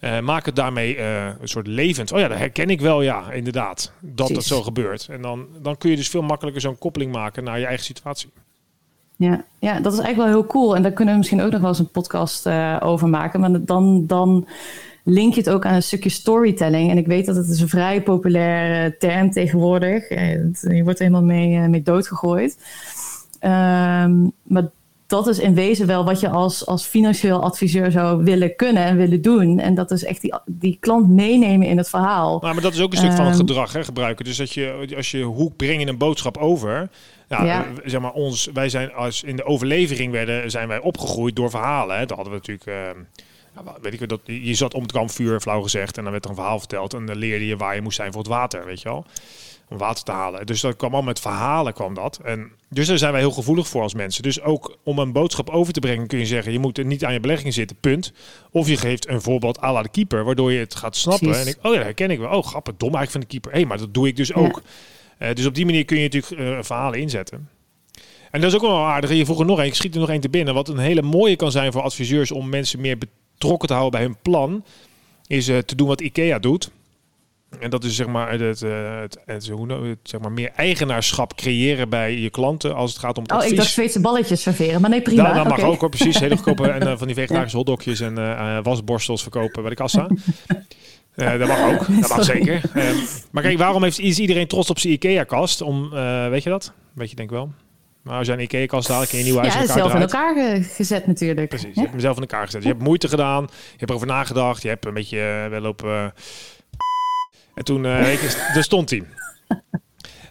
Uh, 0.00 0.20
maak 0.20 0.46
het 0.46 0.56
daarmee 0.56 0.96
uh, 0.96 1.24
een 1.24 1.48
soort 1.48 1.66
levend. 1.66 2.12
Oh 2.12 2.18
ja, 2.18 2.28
dat 2.28 2.38
herken 2.38 2.70
ik 2.70 2.80
wel, 2.80 3.02
ja, 3.02 3.32
inderdaad. 3.32 3.92
Dat 4.00 4.14
precies. 4.14 4.34
dat 4.34 4.44
zo 4.44 4.62
gebeurt. 4.62 5.08
En 5.10 5.22
dan, 5.22 5.46
dan 5.62 5.78
kun 5.78 5.90
je 5.90 5.96
dus 5.96 6.08
veel 6.08 6.22
makkelijker 6.22 6.62
zo'n 6.62 6.78
koppeling 6.78 7.12
maken 7.12 7.44
naar 7.44 7.58
je 7.58 7.66
eigen 7.66 7.84
situatie. 7.84 8.30
Ja, 9.16 9.44
ja, 9.58 9.80
dat 9.80 9.92
is 9.92 9.98
eigenlijk 9.98 10.16
wel 10.16 10.40
heel 10.40 10.46
cool. 10.46 10.76
En 10.76 10.82
daar 10.82 10.92
kunnen 10.92 11.12
we 11.12 11.18
misschien 11.18 11.42
ook 11.42 11.50
nog 11.50 11.60
wel 11.60 11.68
eens 11.68 11.78
een 11.78 11.90
podcast 11.90 12.46
uh, 12.46 12.76
over 12.80 13.08
maken. 13.08 13.40
Maar 13.40 13.64
dan... 13.64 14.06
dan 14.06 14.48
link 15.04 15.34
je 15.34 15.40
het 15.40 15.50
ook 15.50 15.66
aan 15.66 15.74
een 15.74 15.82
stukje 15.82 16.10
storytelling. 16.10 16.90
En 16.90 16.98
ik 16.98 17.06
weet 17.06 17.26
dat 17.26 17.36
het 17.36 17.48
is 17.48 17.60
een 17.60 17.68
vrij 17.68 18.02
populaire 18.02 18.96
term 18.96 19.30
tegenwoordig. 19.30 20.08
Je 20.08 20.80
wordt 20.82 20.98
er 20.98 21.04
helemaal 21.04 21.22
mee, 21.22 21.68
mee 21.68 21.82
doodgegooid. 21.82 22.58
Um, 23.42 24.32
maar 24.42 24.70
dat 25.10 25.26
is 25.26 25.38
in 25.38 25.54
wezen 25.54 25.86
wel 25.86 26.04
wat 26.04 26.20
je 26.20 26.28
als, 26.28 26.66
als 26.66 26.86
financieel 26.86 27.42
adviseur 27.42 27.90
zou 27.90 28.24
willen 28.24 28.56
kunnen 28.56 28.84
en 28.84 28.96
willen 28.96 29.22
doen. 29.22 29.58
En 29.58 29.74
dat 29.74 29.90
is 29.90 30.04
echt 30.04 30.20
die, 30.20 30.34
die 30.46 30.76
klant 30.80 31.08
meenemen 31.08 31.66
in 31.66 31.76
het 31.76 31.88
verhaal. 31.88 32.38
Nou, 32.40 32.54
maar 32.54 32.62
dat 32.62 32.72
is 32.72 32.80
ook 32.80 32.92
een 32.92 32.98
stuk 32.98 33.12
van 33.12 33.24
het 33.24 33.38
ehm, 33.38 33.46
gedrag 33.46 33.72
hè, 33.72 33.84
gebruiken. 33.84 34.24
Dus 34.24 34.36
dat 34.36 34.52
je, 34.52 34.92
als 34.96 35.10
je, 35.10 35.22
hoe 35.22 35.50
breng 35.56 35.80
je 35.80 35.88
een 35.88 35.98
boodschap 35.98 36.36
over? 36.36 36.88
Nou, 37.28 37.46
ja. 37.46 37.64
zeg 37.84 38.00
maar, 38.00 38.12
ons, 38.12 38.48
wij 38.52 38.68
zijn 38.68 38.92
als 38.92 39.22
in 39.22 39.36
de 39.36 39.44
overlevering 39.44 40.12
werden, 40.12 40.50
zijn 40.50 40.68
wij 40.68 40.80
opgegroeid 40.80 41.36
door 41.36 41.50
verhalen. 41.50 41.98
Hè. 41.98 42.06
Dat 42.06 42.16
hadden 42.16 42.32
we 42.32 42.38
natuurlijk. 42.38 42.66
Uh, 42.66 43.02
weet 43.82 44.00
ik, 44.00 44.08
dat, 44.08 44.20
je 44.24 44.54
zat 44.54 44.74
om 44.74 44.82
het 44.82 44.92
kampvuur, 44.92 45.40
flauw 45.40 45.62
gezegd, 45.62 45.96
en 45.96 46.02
dan 46.02 46.12
werd 46.12 46.24
er 46.24 46.30
een 46.30 46.36
verhaal 46.36 46.58
verteld. 46.58 46.94
En 46.94 47.06
dan 47.06 47.16
leerde 47.16 47.46
je 47.46 47.56
waar 47.56 47.74
je 47.74 47.80
moest 47.80 47.96
zijn 47.96 48.12
voor 48.12 48.20
het 48.20 48.30
water, 48.30 48.64
weet 48.64 48.80
je 48.80 48.88
wel 48.88 49.06
om 49.70 49.78
water 49.78 50.04
te 50.04 50.12
halen. 50.12 50.46
Dus 50.46 50.60
dat 50.60 50.76
kwam 50.76 50.94
al 50.94 51.02
met 51.02 51.20
verhalen 51.20 51.72
kwam 51.72 51.94
dat. 51.94 52.20
En 52.24 52.50
dus 52.68 52.86
daar 52.86 52.98
zijn 52.98 53.12
wij 53.12 53.20
heel 53.20 53.30
gevoelig 53.30 53.68
voor 53.68 53.82
als 53.82 53.94
mensen. 53.94 54.22
Dus 54.22 54.40
ook 54.40 54.76
om 54.82 54.98
een 54.98 55.12
boodschap 55.12 55.50
over 55.50 55.72
te 55.72 55.80
brengen 55.80 56.06
kun 56.06 56.18
je 56.18 56.26
zeggen... 56.26 56.52
je 56.52 56.58
moet 56.58 56.78
er 56.78 56.84
niet 56.84 57.04
aan 57.04 57.12
je 57.12 57.20
belegging 57.20 57.54
zitten, 57.54 57.76
punt. 57.80 58.12
Of 58.50 58.68
je 58.68 58.76
geeft 58.76 59.08
een 59.08 59.22
voorbeeld 59.22 59.62
à 59.62 59.72
la 59.72 59.82
de 59.82 59.88
keeper... 59.88 60.24
waardoor 60.24 60.52
je 60.52 60.58
het 60.58 60.74
gaat 60.74 60.96
snappen. 60.96 61.40
En 61.40 61.46
ik, 61.46 61.58
oh 61.62 61.74
ja, 61.74 61.82
herken 61.82 62.10
ik 62.10 62.18
wel. 62.18 62.30
Oh, 62.30 62.44
grappig, 62.44 62.74
dom 62.76 62.94
eigenlijk 62.94 63.10
van 63.10 63.20
de 63.20 63.26
keeper. 63.26 63.50
Hé, 63.50 63.58
hey, 63.58 63.66
maar 63.66 63.78
dat 63.78 63.94
doe 63.94 64.08
ik 64.08 64.16
dus 64.16 64.34
ook. 64.34 64.62
Uh, 65.18 65.28
dus 65.34 65.46
op 65.46 65.54
die 65.54 65.64
manier 65.64 65.84
kun 65.84 65.96
je 65.96 66.02
natuurlijk 66.02 66.42
uh, 66.42 66.58
verhalen 66.62 66.98
inzetten. 66.98 67.48
En 68.30 68.40
dat 68.40 68.50
is 68.50 68.56
ook 68.56 68.62
wel 68.62 68.84
aardig. 68.84 69.10
Je 69.10 69.24
vroeg 69.24 69.40
er 69.40 69.46
nog 69.46 69.58
een, 69.58 69.64
ik 69.64 69.74
schiet 69.74 69.94
er 69.94 70.00
nog 70.00 70.10
één 70.10 70.20
te 70.20 70.28
binnen. 70.28 70.54
Wat 70.54 70.68
een 70.68 70.78
hele 70.78 71.02
mooie 71.02 71.36
kan 71.36 71.50
zijn 71.50 71.72
voor 71.72 71.82
adviseurs... 71.82 72.30
om 72.30 72.48
mensen 72.48 72.80
meer 72.80 72.98
betrokken 73.40 73.68
te 73.68 73.74
houden 73.74 74.00
bij 74.00 74.08
hun 74.08 74.18
plan... 74.22 74.64
is 75.26 75.48
uh, 75.48 75.58
te 75.58 75.74
doen 75.74 75.88
wat 75.88 76.00
IKEA 76.00 76.38
doet... 76.38 76.70
En 77.58 77.70
dat 77.70 77.84
is 77.84 77.96
zeg 77.96 78.06
maar 78.06 78.30
het, 78.30 78.62
eh, 78.62 79.00
het, 79.00 79.18
het, 79.26 79.48
het, 79.48 79.98
zeg 80.02 80.20
maar 80.20 80.32
meer 80.32 80.50
eigenaarschap 80.56 81.34
creëren 81.34 81.88
bij 81.88 82.18
je 82.18 82.30
klanten 82.30 82.74
als 82.74 82.90
het 82.90 83.00
gaat 83.00 83.16
om 83.16 83.22
het 83.22 83.32
oh, 83.32 83.36
advies. 83.36 83.52
ik 83.52 83.58
dacht 83.58 83.70
Zweedse 83.70 84.00
balletjes 84.00 84.42
serveren, 84.42 84.80
maar 84.80 84.90
nee, 84.90 85.02
prima. 85.02 85.22
Dat, 85.22 85.34
dat 85.34 85.48
mag 85.48 85.60
ook 85.60 85.80
hoor, 85.80 85.88
precies. 85.88 86.18
Hele 86.18 86.36
goedkope 86.36 86.70
en 86.70 86.86
uh, 86.86 86.96
van 86.96 87.06
die 87.06 87.16
vegetarische 87.22 87.56
hotdogjes 87.56 88.00
en 88.00 88.18
uh, 88.18 88.58
wasborstels 88.62 89.22
verkopen 89.22 89.60
bij 89.60 89.70
de 89.70 89.76
kassa. 89.76 90.06
dat 91.38 91.48
mag 91.48 91.72
ook, 91.72 92.00
dat 92.00 92.08
mag 92.08 92.24
zeker. 92.24 92.60
Ehm, 92.74 92.96
maar 93.30 93.42
kijk, 93.42 93.58
waarom 93.58 93.82
heeft, 93.82 93.98
is 93.98 94.18
iedereen 94.18 94.46
trots 94.46 94.70
op 94.70 94.78
zijn 94.78 94.92
IKEA-kast? 94.92 95.60
Om, 95.60 95.90
weet 96.30 96.42
je 96.42 96.50
dat? 96.50 96.72
Weet 96.92 97.10
je 97.10 97.16
denk 97.16 97.30
wel. 97.30 97.52
Maar 98.10 98.18
als 98.18 98.28
je 98.28 98.32
een 98.32 98.40
IKEA-kast 98.40 98.88
haalt, 98.88 99.08
kun 99.08 99.18
je 99.18 99.24
nieuw 99.24 99.36
huis 99.36 99.52
ja, 99.52 99.60
in 99.60 99.68
elkaar 99.68 99.76
zelf 99.76 99.94
in 99.94 100.00
elkaar 100.00 100.62
gezet 100.62 101.06
natuurlijk. 101.06 101.48
Precies, 101.48 101.74
je 101.74 101.80
hebt 101.80 101.94
mezelf 101.94 102.16
in 102.16 102.22
elkaar 102.22 102.44
gezet. 102.44 102.62
Je 102.62 102.68
hebt 102.68 102.82
moeite 102.82 103.08
gedaan, 103.08 103.42
je 103.50 103.76
hebt 103.76 103.90
erover 103.90 104.06
nagedacht, 104.06 104.62
je 104.62 104.68
hebt 104.68 104.86
een 104.86 104.94
beetje 104.94 105.46
wel 105.50 105.64
op 105.64 105.84
en 107.54 107.64
toen 107.64 107.84
er 107.84 108.62
stond 108.62 108.90
hij. 108.90 109.02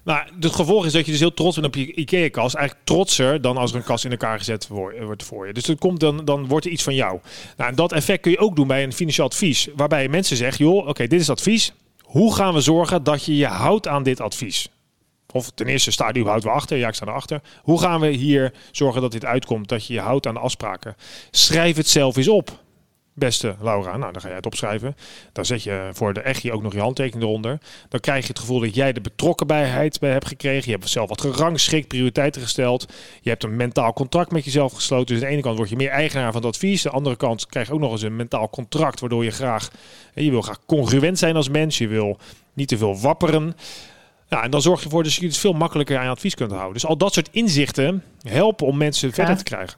Maar 0.04 0.32
het 0.40 0.56
gevolg 0.56 0.86
is 0.86 0.92
dat 0.92 1.06
je 1.06 1.12
dus 1.12 1.20
heel 1.20 1.34
trots 1.34 1.56
bent 1.56 1.68
op 1.68 1.76
je 1.76 1.94
IKEA-kast. 1.94 2.56
Eigenlijk 2.56 2.86
trotser 2.86 3.42
dan 3.42 3.58
als 3.58 3.72
er 3.72 3.78
een 3.78 3.84
kast 3.84 4.06
in 4.06 4.12
elkaar 4.12 4.38
gezet 4.38 4.68
wordt 5.00 5.24
voor 5.24 5.48
je. 5.48 5.54
Dus 5.54 5.64
dat 5.64 5.80
komt 5.80 6.00
dan, 6.00 6.26
dan 6.26 6.48
wordt 6.48 6.66
er 6.66 6.72
iets 6.72 6.84
van 6.84 6.96
jou. 6.96 7.20
Nou, 7.58 7.70
en 7.70 7.76
dat 7.76 7.92
effect 7.92 8.22
kun 8.22 8.32
je 8.32 8.40
ook 8.40 8.56
doen 8.56 8.68
bij 8.68 8.84
een 8.84 8.94
financieel 8.94 9.28
advies. 9.28 9.68
Waarbij 9.76 10.08
mensen 10.08 10.38
zeggen, 10.38 10.66
joh, 10.66 10.88
oké, 10.88 11.08
dit 11.08 11.22
is 11.22 11.30
advies. 11.30 11.74
Hoe 12.02 12.36
gaan 12.36 12.54
we 12.54 12.62
zorgen 12.62 13.04
dat 13.04 13.26
je 13.26 13.38
je 13.38 13.48
houdt 13.48 13.88
aan 13.88 14.04
dit 14.04 14.22
advies? 14.22 14.70
Of 15.34 15.50
ten 15.50 15.68
eerste, 15.68 15.92
sta 15.92 16.08
je 16.08 16.14
überhaupt 16.14 16.44
wel 16.44 16.54
achter? 16.54 16.78
Ja, 16.78 16.88
ik 16.88 16.94
sta 16.94 17.06
erachter. 17.06 17.42
Hoe 17.62 17.80
gaan 17.80 18.00
we 18.00 18.08
hier 18.08 18.54
zorgen 18.72 19.02
dat 19.02 19.12
dit 19.12 19.26
uitkomt? 19.26 19.70
Dat 19.70 19.86
je 19.86 19.94
je 19.94 20.00
houdt 20.00 20.28
aan 20.28 20.34
de 20.34 20.40
afspraken? 20.40 20.96
Schrijf 21.32 21.76
het 21.76 21.88
zelf 21.88 22.18
eens 22.18 22.28
op 22.28 22.60
beste 23.20 23.56
Laura, 23.62 23.98
nou 23.98 24.12
dan 24.12 24.22
ga 24.22 24.28
jij 24.28 24.38
het 24.38 24.46
opschrijven. 24.46 24.96
Dan 25.34 25.46
zet 25.46 25.64
je 25.64 25.90
voor 25.94 26.14
de 26.14 26.22
echtje 26.22 26.52
ook 26.52 26.62
nog 26.62 26.74
je 26.74 26.80
handtekening 26.80 27.24
eronder. 27.24 27.60
Dan 27.90 28.00
krijg 28.00 28.22
je 28.22 28.28
het 28.28 28.40
gevoel 28.40 28.60
dat 28.60 28.76
jij 28.76 28.94
de 28.94 29.02
betrokkenheid 29.02 30.00
bij 30.00 30.12
hebt 30.12 30.28
gekregen. 30.28 30.72
Je 30.72 30.78
hebt 30.78 30.90
zelf 30.90 31.10
wat 31.10 31.22
gerangschikt, 31.22 31.88
prioriteiten 31.88 32.42
gesteld. 32.42 32.94
Je 33.22 33.30
hebt 33.30 33.44
een 33.44 33.56
mentaal 33.56 33.94
contract 33.94 34.32
met 34.32 34.46
jezelf 34.46 34.74
gesloten. 34.74 35.06
Dus 35.06 35.24
aan 35.24 35.30
de 35.30 35.34
ene 35.34 35.42
kant 35.42 35.58
word 35.58 35.70
je 35.70 35.76
meer 35.76 35.90
eigenaar 35.90 36.32
van 36.32 36.42
het 36.42 36.54
advies. 36.54 36.86
Aan 36.86 36.92
de 36.92 36.98
andere 36.98 37.16
kant 37.16 37.46
krijg 37.46 37.68
je 37.68 37.74
ook 37.74 37.80
nog 37.80 37.92
eens 37.92 38.02
een 38.02 38.16
mentaal 38.16 38.50
contract, 38.50 39.00
waardoor 39.00 39.24
je 39.24 39.32
graag, 39.32 39.72
je 40.14 40.32
wil 40.32 40.42
graag 40.42 40.66
congruent 40.66 41.20
zijn 41.20 41.36
als 41.36 41.50
mens. 41.50 41.78
Je 41.78 41.88
wil 41.88 42.18
niet 42.54 42.68
te 42.68 42.78
veel 42.78 43.00
wapperen. 43.00 43.56
Ja, 44.30 44.44
en 44.44 44.52
dan 44.52 44.62
zorg 44.62 44.80
je 44.80 44.86
ervoor 44.86 45.04
dat 45.04 45.14
je 45.14 45.26
het 45.26 45.38
veel 45.38 45.54
makkelijker 45.54 45.98
aan 45.98 46.04
je 46.04 46.10
advies 46.10 46.36
kunt 46.36 46.52
houden. 46.52 46.74
Dus 46.74 46.86
al 46.86 46.98
dat 46.98 47.14
soort 47.14 47.30
inzichten 47.32 48.04
helpen 48.22 48.68
om 48.68 48.78
mensen 48.78 49.12
verder 49.12 49.38
te 49.38 49.44
krijgen. 49.44 49.78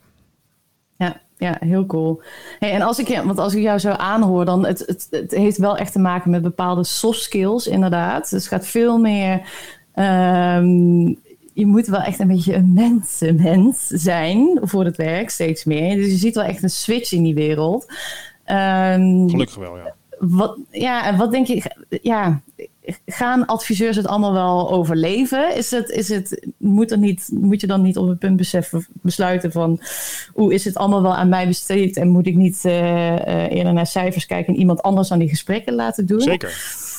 Ja, 0.98 1.22
ja, 1.38 1.58
heel 1.60 1.86
cool. 1.86 2.22
Hey, 2.60 2.72
en 2.72 2.82
als 2.82 3.00
ik, 3.00 3.22
want 3.26 3.40
als 3.40 3.54
ik 3.54 3.62
jou 3.62 3.80
zo 3.80 3.90
aanhoor, 3.90 4.46
dan 4.46 4.66
het, 4.66 4.80
het, 4.80 5.08
het 5.10 5.32
heeft 5.32 5.58
wel 5.58 5.78
echt 5.78 5.92
te 5.92 6.00
maken 6.00 6.32
met 6.32 6.42
bepaalde 6.42 6.84
soft 6.84 7.22
skills, 7.22 7.68
inderdaad. 7.68 8.22
Dus 8.22 8.40
het 8.40 8.48
gaat 8.48 8.68
veel 8.68 8.98
meer. 8.98 9.34
Um, 9.96 11.20
je 11.54 11.66
moet 11.66 11.88
wel 11.88 12.02
echt 12.02 12.20
een 12.20 12.28
beetje 12.28 12.54
een 12.54 12.74
mensenmens 12.74 13.88
zijn 13.88 14.60
voor 14.62 14.86
het 14.86 14.98
werk, 14.98 15.30
steeds 15.30 15.64
meer. 15.64 15.96
Dus 15.96 16.06
je 16.06 16.18
ziet 16.18 16.36
wel 16.36 16.44
echt 16.44 16.64
een 16.64 16.70
switch 16.70 17.12
in 17.12 17.24
die 17.24 17.36
wereld. 17.36 17.86
Um, 18.46 19.30
Gelukkig 19.30 19.56
wel, 19.56 19.78
ja. 19.78 19.96
Wat, 20.20 20.58
ja, 20.70 21.06
en 21.06 21.18
wat 21.18 21.32
denk 21.32 21.48
je? 21.48 21.64
Ja, 22.02 22.42
gaan 23.06 23.46
adviseurs 23.46 23.96
het 23.96 24.08
allemaal 24.08 24.34
wel 24.34 24.72
overleven? 24.72 25.56
Is 25.56 25.72
het, 25.72 25.90
is 25.90 26.10
het, 26.10 26.48
moet, 26.58 26.92
er 26.92 26.98
niet, 26.98 27.30
moet 27.34 27.62
je 27.62 27.68
dan 27.68 27.82
niet 27.82 27.98
op 27.98 28.08
een 28.08 28.18
punt 28.18 28.38
beseffen, 28.38 28.88
besluiten 28.92 29.52
van... 29.52 29.82
hoe 30.34 30.54
is 30.54 30.66
het 30.66 30.76
allemaal 30.76 31.02
wel 31.02 31.16
aan 31.16 31.30
mij 31.30 31.48
besteed... 31.48 31.98
en 31.98 32.08
moet 32.08 32.28
ik 32.28 32.36
niet 32.36 32.62
uh, 32.66 32.72
uh, 32.74 33.52
eerder 33.52 33.74
naar 33.74 33.88
cijfers 33.88 34.26
kijken... 34.26 34.54
en 34.54 34.60
iemand 34.60 34.82
anders 34.82 35.12
aan 35.12 35.20
die 35.20 35.30
gesprekken 35.30 35.74
laten 35.74 36.06
doen? 36.06 36.22
Zeker. 36.22 36.50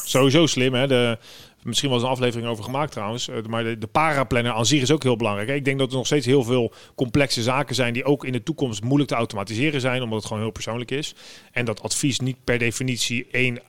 Sowieso 0.04 0.46
slim, 0.46 0.74
hè? 0.74 0.86
De, 0.86 1.18
misschien 1.62 1.90
was 1.90 2.02
een 2.02 2.08
aflevering 2.08 2.48
over 2.48 2.64
gemaakt 2.64 2.92
trouwens. 2.92 3.28
Eh, 3.28 3.36
maar 3.48 3.64
de, 3.64 3.78
de 3.78 3.86
paraplanner 3.86 4.52
aan 4.52 4.66
zich 4.66 4.82
is 4.82 4.90
ook 4.90 5.02
heel 5.02 5.16
belangrijk. 5.16 5.48
Ik 5.48 5.64
denk 5.64 5.78
dat 5.78 5.90
er 5.90 5.96
nog 5.96 6.06
steeds 6.06 6.26
heel 6.26 6.44
veel 6.44 6.72
complexe 6.94 7.42
zaken 7.42 7.74
zijn 7.74 7.92
die 7.92 8.04
ook 8.04 8.24
in 8.24 8.32
de 8.32 8.42
toekomst 8.42 8.82
moeilijk 8.82 9.10
te 9.10 9.16
automatiseren 9.16 9.80
zijn, 9.80 10.02
omdat 10.02 10.18
het 10.18 10.26
gewoon 10.26 10.42
heel 10.42 10.52
persoonlijk 10.52 10.90
is. 10.90 11.14
En 11.52 11.64
dat 11.64 11.82
advies 11.82 12.20
niet 12.20 12.36
per 12.44 12.58
definitie 12.58 13.26
één 13.30 13.60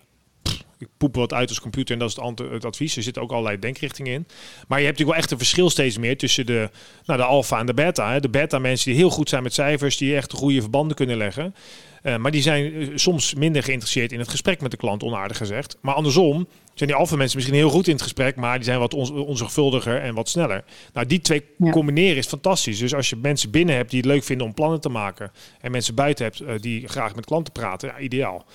ik 0.83 0.91
poep 0.97 1.15
wat 1.15 1.33
uit 1.33 1.49
als 1.49 1.59
computer 1.59 1.93
en 1.93 1.99
dat 1.99 2.09
is 2.09 2.15
het, 2.15 2.39
het, 2.51 2.65
advies. 2.65 2.95
Er 2.95 3.03
zitten 3.03 3.21
ook 3.21 3.31
allerlei 3.31 3.59
denkrichtingen 3.59 4.13
in. 4.13 4.27
Maar 4.67 4.79
je 4.79 4.85
hebt 4.85 4.97
natuurlijk 4.97 5.09
wel 5.09 5.15
echt 5.15 5.31
een 5.31 5.37
verschil 5.37 5.69
steeds 5.69 5.97
meer 5.97 6.17
tussen 6.17 6.45
de, 6.45 6.69
nou, 7.05 7.19
de 7.19 7.25
alfa 7.25 7.59
en 7.59 7.65
de 7.65 7.73
beta. 7.73 8.11
Hè. 8.11 8.19
De 8.19 8.29
beta 8.29 8.59
mensen 8.59 8.89
die 8.89 8.99
heel 8.99 9.09
goed 9.09 9.29
zijn 9.29 9.43
met 9.43 9.53
cijfers, 9.53 9.97
die 9.97 10.15
echt 10.15 10.33
goede 10.33 10.61
verbanden 10.61 10.95
kunnen 10.95 11.17
leggen. 11.17 11.55
Uh, 12.03 12.17
maar 12.17 12.31
die 12.31 12.41
zijn 12.41 12.73
eh, 12.73 12.87
soms 12.95 13.33
minder 13.33 13.63
geïnteresseerd 13.63 14.11
in 14.11 14.19
het 14.19 14.29
gesprek 14.29 14.61
met 14.61 14.71
de 14.71 14.77
klant, 14.77 15.03
onaardig 15.03 15.37
gezegd. 15.37 15.77
Maar 15.81 15.93
andersom 15.93 16.47
zijn 16.73 16.89
die 16.89 16.97
alfa 16.97 17.15
mensen 17.15 17.37
misschien 17.37 17.57
heel 17.57 17.69
goed 17.69 17.87
in 17.87 17.93
het 17.93 18.01
gesprek, 18.01 18.35
maar 18.35 18.55
die 18.55 18.63
zijn 18.63 18.79
wat 18.79 18.93
on 18.93 19.11
onzorgvuldiger 19.11 20.01
en 20.01 20.13
wat 20.13 20.29
sneller. 20.29 20.63
Nou, 20.93 21.07
die 21.07 21.21
twee 21.21 21.43
combineren 21.71 22.17
is 22.17 22.27
fantastisch. 22.27 22.79
Dus 22.79 22.93
als 22.93 23.09
je 23.09 23.15
mensen 23.15 23.51
binnen 23.51 23.75
hebt 23.75 23.89
die 23.89 23.99
het 23.99 24.09
leuk 24.09 24.23
vinden 24.23 24.47
om 24.47 24.53
plannen 24.53 24.81
te 24.81 24.89
maken 24.89 25.31
en 25.61 25.71
mensen 25.71 25.95
buiten 25.95 26.25
hebt 26.25 26.41
uh, 26.41 26.49
die 26.59 26.87
graag 26.87 27.15
met 27.15 27.25
klanten 27.25 27.53
praten, 27.53 27.89
ja, 27.89 27.99
ideaal. 27.99 28.45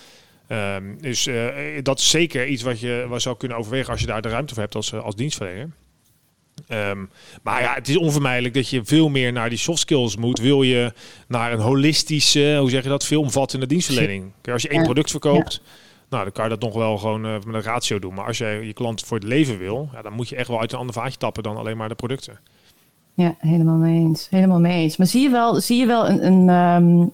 Um, 0.52 1.00
dus 1.00 1.26
uh, 1.26 1.46
dat 1.82 1.98
is 1.98 2.10
zeker 2.10 2.46
iets 2.46 2.62
wat 2.62 2.80
je 2.80 3.06
wat 3.08 3.22
zou 3.22 3.36
kunnen 3.36 3.56
overwegen 3.56 3.90
als 3.90 4.00
je 4.00 4.06
daar 4.06 4.22
de 4.22 4.28
ruimte 4.28 4.54
voor 4.54 4.62
hebt 4.62 4.74
als, 4.74 4.94
als 4.94 5.14
dienstverlener. 5.14 5.70
Um, 6.68 7.10
maar 7.42 7.62
ja, 7.62 7.74
het 7.74 7.88
is 7.88 7.96
onvermijdelijk 7.96 8.54
dat 8.54 8.68
je 8.68 8.84
veel 8.84 9.08
meer 9.08 9.32
naar 9.32 9.48
die 9.48 9.58
soft 9.58 9.78
skills 9.78 10.16
moet. 10.16 10.38
Wil 10.38 10.62
je 10.62 10.92
naar 11.28 11.52
een 11.52 11.60
holistische, 11.60 12.56
hoe 12.60 12.70
zeg 12.70 12.82
je 12.82 12.88
dat, 12.88 13.04
veelomvattende 13.04 13.66
dienstverlening. 13.66 14.32
Als 14.52 14.62
je 14.62 14.68
één 14.68 14.82
product 14.82 15.10
verkoopt, 15.10 15.62
nou, 16.10 16.22
dan 16.22 16.32
kan 16.32 16.44
je 16.44 16.50
dat 16.50 16.60
nog 16.60 16.74
wel 16.74 16.98
gewoon 16.98 17.26
uh, 17.26 17.32
met 17.32 17.54
een 17.54 17.62
ratio 17.62 17.98
doen. 17.98 18.14
Maar 18.14 18.26
als 18.26 18.38
je 18.38 18.60
je 18.64 18.72
klant 18.72 19.02
voor 19.02 19.18
het 19.18 19.26
leven 19.26 19.58
wil, 19.58 19.88
ja, 19.92 20.02
dan 20.02 20.12
moet 20.12 20.28
je 20.28 20.36
echt 20.36 20.48
wel 20.48 20.60
uit 20.60 20.72
een 20.72 20.78
ander 20.78 20.94
vaatje 20.94 21.18
tappen 21.18 21.42
dan 21.42 21.56
alleen 21.56 21.76
maar 21.76 21.88
de 21.88 21.94
producten. 21.94 22.38
Ja, 23.14 23.34
helemaal 23.38 23.76
mee 23.76 24.00
eens. 24.00 24.26
Helemaal 24.30 24.60
mee 24.60 24.82
eens. 24.82 24.96
Maar 24.96 25.06
zie 25.06 25.22
je 25.22 25.30
wel, 25.30 25.60
zie 25.60 25.78
je 25.78 25.86
wel 25.86 26.08
een, 26.08 26.26
een 26.26 26.48
um 26.82 27.12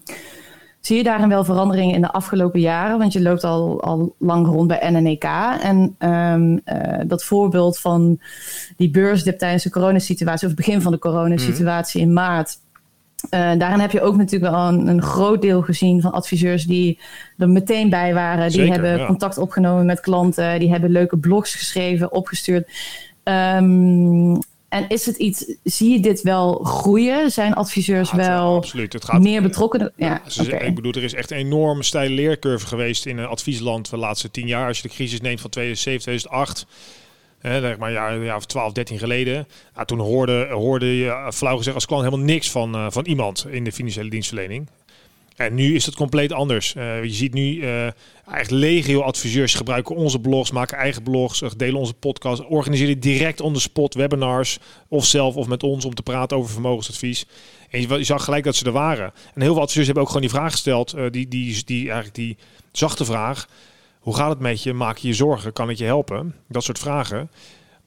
Zie 0.84 0.96
je 0.96 1.02
daarin 1.02 1.28
wel 1.28 1.44
veranderingen 1.44 1.94
in 1.94 2.00
de 2.00 2.12
afgelopen 2.12 2.60
jaren? 2.60 2.98
Want 2.98 3.12
je 3.12 3.22
loopt 3.22 3.44
al, 3.44 3.82
al 3.82 4.14
lang 4.18 4.46
rond 4.46 4.68
bij 4.68 4.90
NNEK. 4.90 5.24
En 5.62 5.96
um, 5.98 6.60
uh, 6.64 7.00
dat 7.06 7.24
voorbeeld 7.24 7.78
van 7.78 8.20
die 8.76 8.90
beursdip 8.90 9.38
tijdens 9.38 9.62
de 9.62 9.70
coronasituatie, 9.70 10.48
of 10.48 10.54
het 10.56 10.64
begin 10.64 10.82
van 10.82 10.92
de 10.92 10.98
coronasituatie 10.98 12.02
mm. 12.02 12.08
in 12.08 12.12
maart. 12.12 12.58
Uh, 13.24 13.30
daarin 13.58 13.80
heb 13.80 13.90
je 13.90 14.00
ook 14.00 14.16
natuurlijk 14.16 14.52
wel 14.52 14.68
een, 14.68 14.86
een, 14.86 15.02
groot 15.02 15.42
deel 15.42 15.62
gezien 15.62 16.00
van 16.00 16.12
adviseurs 16.12 16.64
die 16.64 16.98
er 17.38 17.48
meteen 17.48 17.90
bij 17.90 18.14
waren. 18.14 18.50
Die 18.50 18.70
hebben 18.70 18.98
ja. 18.98 19.06
contact 19.06 19.38
opgenomen 19.38 19.86
met 19.86 20.00
klanten, 20.00 20.58
die 20.58 20.70
hebben 20.70 20.90
leuke 20.90 21.18
blogs 21.18 21.54
geschreven, 21.54 22.12
opgestuurd. 22.12 22.68
Um, 23.24 24.38
en 24.74 24.88
is 24.88 25.06
het 25.06 25.16
iets, 25.16 25.44
zie 25.62 25.90
je 25.90 26.00
dit 26.00 26.22
wel 26.22 26.54
groeien? 26.64 27.30
Zijn 27.30 27.54
adviseurs 27.54 28.12
wel 28.12 28.56
absoluut. 28.56 28.92
Het 28.92 29.04
gaat, 29.04 29.20
meer 29.22 29.42
betrokken? 29.42 29.92
Ja, 29.96 30.22
Ik 30.58 30.74
bedoel, 30.74 30.92
er 30.92 31.02
is 31.02 31.14
echt 31.14 31.30
een 31.30 31.36
enorm 31.36 31.82
steile 31.82 32.14
leercurve 32.14 32.66
geweest 32.66 33.06
in 33.06 33.18
een 33.18 33.26
adviesland 33.26 33.90
de 33.90 33.96
laatste 33.96 34.30
tien 34.30 34.46
jaar. 34.46 34.66
Als 34.66 34.76
je 34.76 34.88
de 34.88 34.94
crisis 34.94 35.20
neemt 35.20 35.40
van 35.40 35.50
2007, 35.50 36.02
2008, 36.02 36.66
hè, 37.38 37.76
maar 37.76 37.92
ja, 37.92 38.10
ja, 38.10 38.38
12, 38.38 38.72
13 38.72 38.98
geleden. 38.98 39.48
Ja, 39.76 39.84
toen 39.84 39.98
hoorde, 39.98 40.48
hoorde 40.50 40.96
je, 40.96 41.30
flauw 41.34 41.56
gezegd, 41.56 41.74
als 41.74 41.86
klant 41.86 42.04
helemaal 42.04 42.24
niks 42.24 42.50
van, 42.50 42.74
uh, 42.76 42.86
van 42.88 43.04
iemand 43.04 43.46
in 43.50 43.64
de 43.64 43.72
financiële 43.72 44.10
dienstverlening. 44.10 44.68
En 45.36 45.54
nu 45.54 45.74
is 45.74 45.86
het 45.86 45.94
compleet 45.94 46.32
anders. 46.32 46.74
Uh, 46.74 47.02
je 47.02 47.10
ziet 47.10 47.34
nu 47.34 47.54
uh, 47.54 47.86
echt 48.32 48.50
legio 48.50 49.00
adviseurs 49.00 49.54
gebruiken 49.54 49.96
onze 49.96 50.20
blogs, 50.20 50.50
maken 50.50 50.78
eigen 50.78 51.02
blogs, 51.02 51.42
delen 51.56 51.80
onze 51.80 51.94
podcast, 51.94 52.46
organiseren 52.46 53.00
direct 53.00 53.40
on 53.40 53.52
the 53.52 53.60
spot 53.60 53.94
webinars 53.94 54.58
of 54.88 55.04
zelf 55.04 55.36
of 55.36 55.46
met 55.46 55.62
ons 55.62 55.84
om 55.84 55.94
te 55.94 56.02
praten 56.02 56.36
over 56.36 56.50
vermogensadvies. 56.50 57.26
En 57.70 57.80
je, 57.80 58.04
zag 58.04 58.24
gelijk 58.24 58.44
dat 58.44 58.56
ze 58.56 58.64
er 58.64 58.72
waren. 58.72 59.12
En 59.34 59.40
heel 59.40 59.52
veel 59.52 59.62
adviseurs 59.62 59.86
hebben 59.86 60.04
ook 60.04 60.10
gewoon 60.10 60.26
die 60.26 60.36
vraag 60.36 60.50
gesteld, 60.50 60.96
die, 61.10 61.28
die, 61.28 61.64
die, 61.64 61.84
eigenlijk 61.84 62.14
die 62.14 62.36
zachte 62.72 63.04
vraag. 63.04 63.48
Hoe 63.98 64.16
gaat 64.16 64.30
het 64.30 64.38
met 64.38 64.62
je? 64.62 64.72
Maak 64.72 64.98
je 64.98 65.08
je 65.08 65.14
zorgen? 65.14 65.52
Kan 65.52 65.68
het 65.68 65.78
je 65.78 65.84
helpen? 65.84 66.34
Dat 66.48 66.64
soort 66.64 66.78
vragen 66.78 67.30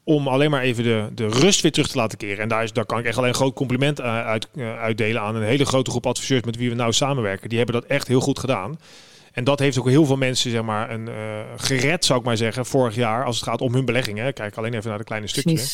om 0.08 0.28
alleen 0.28 0.50
maar 0.50 0.62
even 0.62 0.84
de, 0.84 1.08
de 1.14 1.26
rust 1.26 1.60
weer 1.60 1.72
terug 1.72 1.88
te 1.88 1.96
laten 1.96 2.18
keren. 2.18 2.38
En 2.38 2.48
daar, 2.48 2.62
is, 2.62 2.72
daar 2.72 2.86
kan 2.86 2.98
ik 2.98 3.04
echt 3.04 3.16
alleen 3.16 3.28
een 3.28 3.34
groot 3.34 3.54
compliment 3.54 3.98
eh, 3.98 4.26
uit, 4.26 4.48
uh, 4.54 4.78
uitdelen 4.78 5.22
aan 5.22 5.36
een 5.36 5.42
hele 5.42 5.64
grote 5.64 5.90
groep 5.90 6.06
adviseurs 6.06 6.44
met 6.44 6.56
wie 6.56 6.68
we 6.68 6.74
nou 6.74 6.92
samenwerken. 6.92 7.48
Die 7.48 7.58
hebben 7.58 7.80
dat 7.80 7.90
echt 7.90 8.08
heel 8.08 8.20
goed 8.20 8.38
gedaan. 8.38 8.80
En 9.32 9.44
dat 9.44 9.58
heeft 9.58 9.78
ook 9.78 9.88
heel 9.88 10.04
veel 10.04 10.16
mensen 10.16 10.50
zeg 10.50 10.62
maar, 10.62 10.90
een, 10.90 11.08
uh, 11.08 11.14
gered, 11.56 12.04
zou 12.04 12.18
ik 12.18 12.24
maar 12.24 12.36
zeggen, 12.36 12.66
vorig 12.66 12.94
jaar 12.94 13.24
als 13.24 13.36
het 13.36 13.48
gaat 13.48 13.60
om 13.60 13.74
hun 13.74 13.84
beleggingen. 13.84 14.32
Kijk 14.32 14.56
alleen 14.56 14.74
even 14.74 14.88
naar 14.88 14.98
de 14.98 15.04
kleine 15.04 15.26
stukje. 15.26 15.66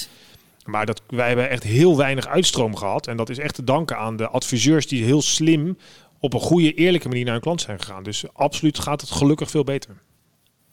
Maar 0.65 0.87
dat, 0.87 1.03
wij 1.09 1.27
hebben 1.27 1.51
echt 1.51 1.63
heel 1.63 1.97
weinig 1.97 2.27
uitstroom 2.27 2.77
gehad. 2.77 3.07
En 3.07 3.17
dat 3.17 3.29
is 3.29 3.39
echt 3.39 3.55
te 3.55 3.65
danken 3.65 3.99
aan 3.99 4.17
de 4.17 4.29
adviseurs 4.29 4.87
die 4.87 5.05
heel 5.05 5.23
slim 5.23 5.79
op 6.21 6.35
een 6.35 6.41
goede, 6.41 6.75
eerlijke 6.75 7.09
manier 7.09 7.25
naar 7.25 7.33
hun 7.33 7.43
klant 7.43 7.61
zijn 7.61 7.81
gegaan. 7.81 8.03
Dus 8.03 8.25
absoluut 8.33 8.79
gaat 8.79 9.01
het 9.01 9.11
gelukkig 9.11 9.51
veel 9.51 9.65
beter. 9.65 9.97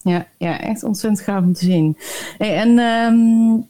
Ja, 0.03 0.25
ja, 0.37 0.59
echt 0.59 0.83
ontzettend 0.83 1.21
gaaf 1.21 1.43
om 1.43 1.53
te 1.53 1.65
zien. 1.65 1.97
Hey, 2.37 2.55
en 2.55 2.79
um, 2.79 3.67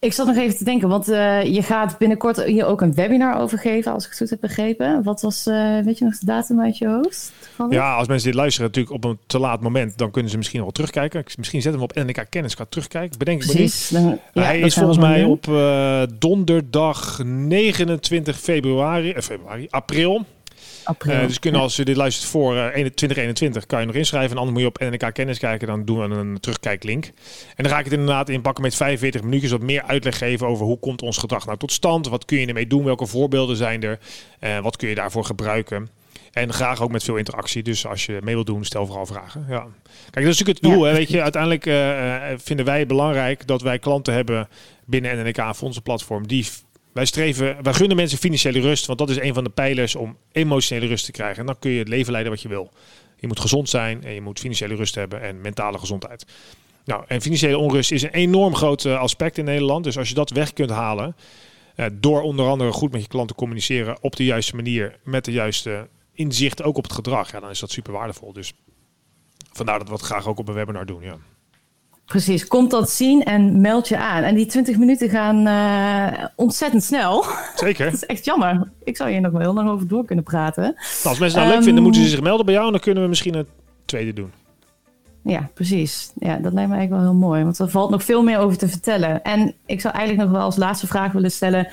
ik 0.00 0.12
zat 0.12 0.26
nog 0.26 0.36
even 0.36 0.56
te 0.56 0.64
denken, 0.64 0.88
want 0.88 1.08
uh, 1.08 1.44
je 1.44 1.62
gaat 1.62 1.98
binnenkort 1.98 2.44
hier 2.44 2.66
ook 2.66 2.80
een 2.80 2.94
webinar 2.94 3.40
over 3.40 3.58
geven, 3.58 3.92
als 3.92 4.04
ik 4.04 4.10
het 4.10 4.18
goed 4.18 4.30
heb 4.30 4.40
begrepen. 4.40 5.02
Wat 5.02 5.20
was, 5.20 5.46
uh, 5.46 5.78
weet 5.78 5.98
je 5.98 6.04
nog 6.04 6.18
de 6.18 6.26
datum 6.26 6.60
uit 6.60 6.78
je 6.78 6.88
hoofd? 6.88 7.32
Ja, 7.70 7.94
als 7.94 8.08
mensen 8.08 8.26
dit 8.26 8.36
luisteren 8.38 8.66
natuurlijk 8.66 8.94
op 8.94 9.04
een 9.04 9.18
te 9.26 9.38
laat 9.38 9.60
moment, 9.60 9.98
dan 9.98 10.10
kunnen 10.10 10.30
ze 10.30 10.36
misschien 10.36 10.60
wel 10.60 10.70
terugkijken. 10.70 11.24
Misschien 11.36 11.62
zetten 11.62 11.80
we 11.80 11.86
op 11.86 11.94
NNK 11.94 12.26
Kennis, 12.28 12.54
ga 12.54 12.66
terugkijken. 12.68 13.18
Bedenk 13.18 13.38
Precies. 13.38 13.90
ik 13.90 13.96
Dan, 13.96 14.18
ja, 14.32 14.42
Hij 14.42 14.60
is 14.60 14.74
volgens 14.74 14.98
mij 14.98 15.24
op 15.24 15.46
uh, 15.46 16.02
donderdag 16.18 17.20
29 17.24 18.38
februari, 18.38 19.14
februari, 19.22 19.66
april. 19.70 20.24
Uh, 21.06 21.26
dus 21.26 21.38
kunnen 21.38 21.60
als 21.60 21.76
je 21.76 21.84
dit 21.84 21.96
luistert 21.96 22.30
voor 22.30 22.54
uh, 22.54 22.62
2021, 22.62 23.66
kan 23.66 23.80
je 23.80 23.86
nog 23.86 23.94
inschrijven. 23.94 24.30
En 24.30 24.36
anders 24.36 24.52
moet 24.52 24.74
je 24.74 24.86
op 24.86 24.92
NNK 24.92 25.14
Kennis 25.14 25.38
kijken. 25.38 25.66
Dan 25.66 25.84
doen 25.84 26.08
we 26.08 26.14
een 26.14 26.40
terugkijklink. 26.40 27.04
En 27.56 27.64
dan 27.64 27.72
ga 27.72 27.78
ik 27.78 27.84
het 27.84 27.92
inderdaad 27.92 28.28
inpakken 28.28 28.62
met 28.62 28.74
45 28.74 29.22
minuutjes. 29.22 29.50
Wat 29.50 29.62
meer 29.62 29.82
uitleg 29.82 30.18
geven 30.18 30.46
over 30.46 30.66
hoe 30.66 30.78
komt 30.78 31.02
ons 31.02 31.18
gedrag 31.18 31.46
nou 31.46 31.58
tot 31.58 31.72
stand. 31.72 32.08
Wat 32.08 32.24
kun 32.24 32.38
je 32.38 32.46
ermee 32.46 32.66
doen? 32.66 32.84
Welke 32.84 33.06
voorbeelden 33.06 33.56
zijn 33.56 33.82
er? 33.82 33.98
Uh, 34.40 34.58
wat 34.58 34.76
kun 34.76 34.88
je 34.88 34.94
daarvoor 34.94 35.24
gebruiken? 35.24 35.88
En 36.32 36.52
graag 36.52 36.82
ook 36.82 36.90
met 36.90 37.04
veel 37.04 37.16
interactie. 37.16 37.62
Dus 37.62 37.86
als 37.86 38.06
je 38.06 38.18
mee 38.22 38.34
wilt 38.34 38.46
doen, 38.46 38.64
stel 38.64 38.86
vooral 38.86 39.06
vragen. 39.06 39.46
Ja. 39.48 39.66
Kijk, 40.10 40.24
dat 40.24 40.34
is 40.34 40.38
natuurlijk 40.38 40.58
het 40.58 40.72
doel. 40.72 40.82
Hè, 40.82 40.92
weet 40.92 41.10
je, 41.10 41.22
uiteindelijk 41.22 41.66
uh, 41.66 42.16
vinden 42.36 42.64
wij 42.64 42.78
het 42.78 42.88
belangrijk 42.88 43.46
dat 43.46 43.62
wij 43.62 43.78
klanten 43.78 44.14
hebben 44.14 44.48
binnen 44.84 45.24
NNK 45.24 45.54
Fondsenplatform 45.54 46.26
die 46.26 46.46
wij 46.92 47.04
streven, 47.04 47.62
wij 47.62 47.72
gunnen 47.72 47.96
mensen 47.96 48.18
financiële 48.18 48.60
rust, 48.60 48.86
want 48.86 48.98
dat 48.98 49.10
is 49.10 49.18
een 49.20 49.34
van 49.34 49.44
de 49.44 49.50
pijlers 49.50 49.94
om 49.94 50.16
emotionele 50.32 50.86
rust 50.86 51.04
te 51.04 51.12
krijgen. 51.12 51.38
En 51.40 51.46
dan 51.46 51.58
kun 51.58 51.70
je 51.70 51.78
het 51.78 51.88
leven 51.88 52.12
leiden 52.12 52.32
wat 52.32 52.42
je 52.42 52.48
wil. 52.48 52.70
Je 53.16 53.26
moet 53.26 53.40
gezond 53.40 53.68
zijn 53.68 54.04
en 54.04 54.14
je 54.14 54.20
moet 54.20 54.38
financiële 54.38 54.74
rust 54.74 54.94
hebben 54.94 55.22
en 55.22 55.40
mentale 55.40 55.78
gezondheid. 55.78 56.26
Nou, 56.84 57.04
en 57.06 57.20
financiële 57.20 57.58
onrust 57.58 57.92
is 57.92 58.02
een 58.02 58.10
enorm 58.10 58.54
groot 58.54 58.84
eh, 58.84 58.98
aspect 58.98 59.38
in 59.38 59.44
Nederland. 59.44 59.84
Dus 59.84 59.98
als 59.98 60.08
je 60.08 60.14
dat 60.14 60.30
weg 60.30 60.52
kunt 60.52 60.70
halen, 60.70 61.16
uh, 61.76 61.86
door 61.92 62.22
onder 62.22 62.46
andere 62.46 62.72
goed 62.72 62.92
met 62.92 63.02
je 63.02 63.08
klant 63.08 63.28
te 63.28 63.34
communiceren 63.34 64.02
op 64.02 64.16
de 64.16 64.24
juiste 64.24 64.56
manier, 64.56 64.98
met 65.04 65.24
de 65.24 65.32
juiste 65.32 65.88
inzicht 66.12 66.62
ook 66.62 66.76
op 66.76 66.82
het 66.82 66.92
gedrag, 66.92 67.32
ja, 67.32 67.40
dan 67.40 67.50
is 67.50 67.60
dat 67.60 67.70
super 67.70 67.92
waardevol. 67.92 68.32
Dus 68.32 68.52
vandaar 69.52 69.78
dat 69.78 69.88
we 69.88 69.94
het 69.94 70.02
graag 70.02 70.26
ook 70.26 70.38
op 70.38 70.48
een 70.48 70.54
webinar 70.54 70.86
doen. 70.86 71.02
Ja. 71.02 71.16
Precies, 72.10 72.46
komt 72.46 72.70
dat 72.70 72.90
zien 72.90 73.24
en 73.24 73.60
meld 73.60 73.88
je 73.88 73.98
aan. 73.98 74.22
En 74.22 74.34
die 74.34 74.46
20 74.46 74.78
minuten 74.78 75.08
gaan 75.08 75.46
uh, 75.46 76.24
ontzettend 76.36 76.84
snel. 76.84 77.24
Zeker. 77.54 77.84
dat 77.90 77.94
is 77.94 78.06
echt 78.06 78.24
jammer. 78.24 78.70
Ik 78.84 78.96
zou 78.96 79.10
hier 79.10 79.20
nog 79.20 79.32
wel 79.32 79.40
heel 79.40 79.54
lang 79.54 79.68
over 79.68 79.88
door 79.88 80.04
kunnen 80.04 80.24
praten. 80.24 80.62
Nou, 80.62 80.76
als 81.02 81.18
mensen 81.18 81.38
het 81.40 81.48
um, 81.48 81.54
leuk 81.54 81.64
vinden, 81.64 81.82
moeten 81.82 82.02
ze 82.02 82.08
zich 82.08 82.20
melden 82.20 82.44
bij 82.44 82.54
jou. 82.54 82.66
En 82.66 82.72
dan 82.72 82.80
kunnen 82.80 83.02
we 83.02 83.08
misschien 83.08 83.36
het 83.36 83.48
tweede 83.84 84.12
doen. 84.12 84.32
Ja, 85.22 85.50
precies. 85.54 86.12
Ja, 86.14 86.36
dat 86.36 86.52
lijkt 86.52 86.70
me 86.70 86.76
eigenlijk 86.76 86.90
wel 86.90 87.12
heel 87.12 87.20
mooi. 87.28 87.42
Want 87.42 87.58
er 87.58 87.70
valt 87.70 87.90
nog 87.90 88.04
veel 88.04 88.22
meer 88.22 88.38
over 88.38 88.58
te 88.58 88.68
vertellen. 88.68 89.22
En 89.22 89.54
ik 89.66 89.80
zou 89.80 89.94
eigenlijk 89.94 90.28
nog 90.28 90.36
wel 90.36 90.46
als 90.46 90.56
laatste 90.56 90.86
vraag 90.86 91.12
willen 91.12 91.30
stellen. 91.30 91.68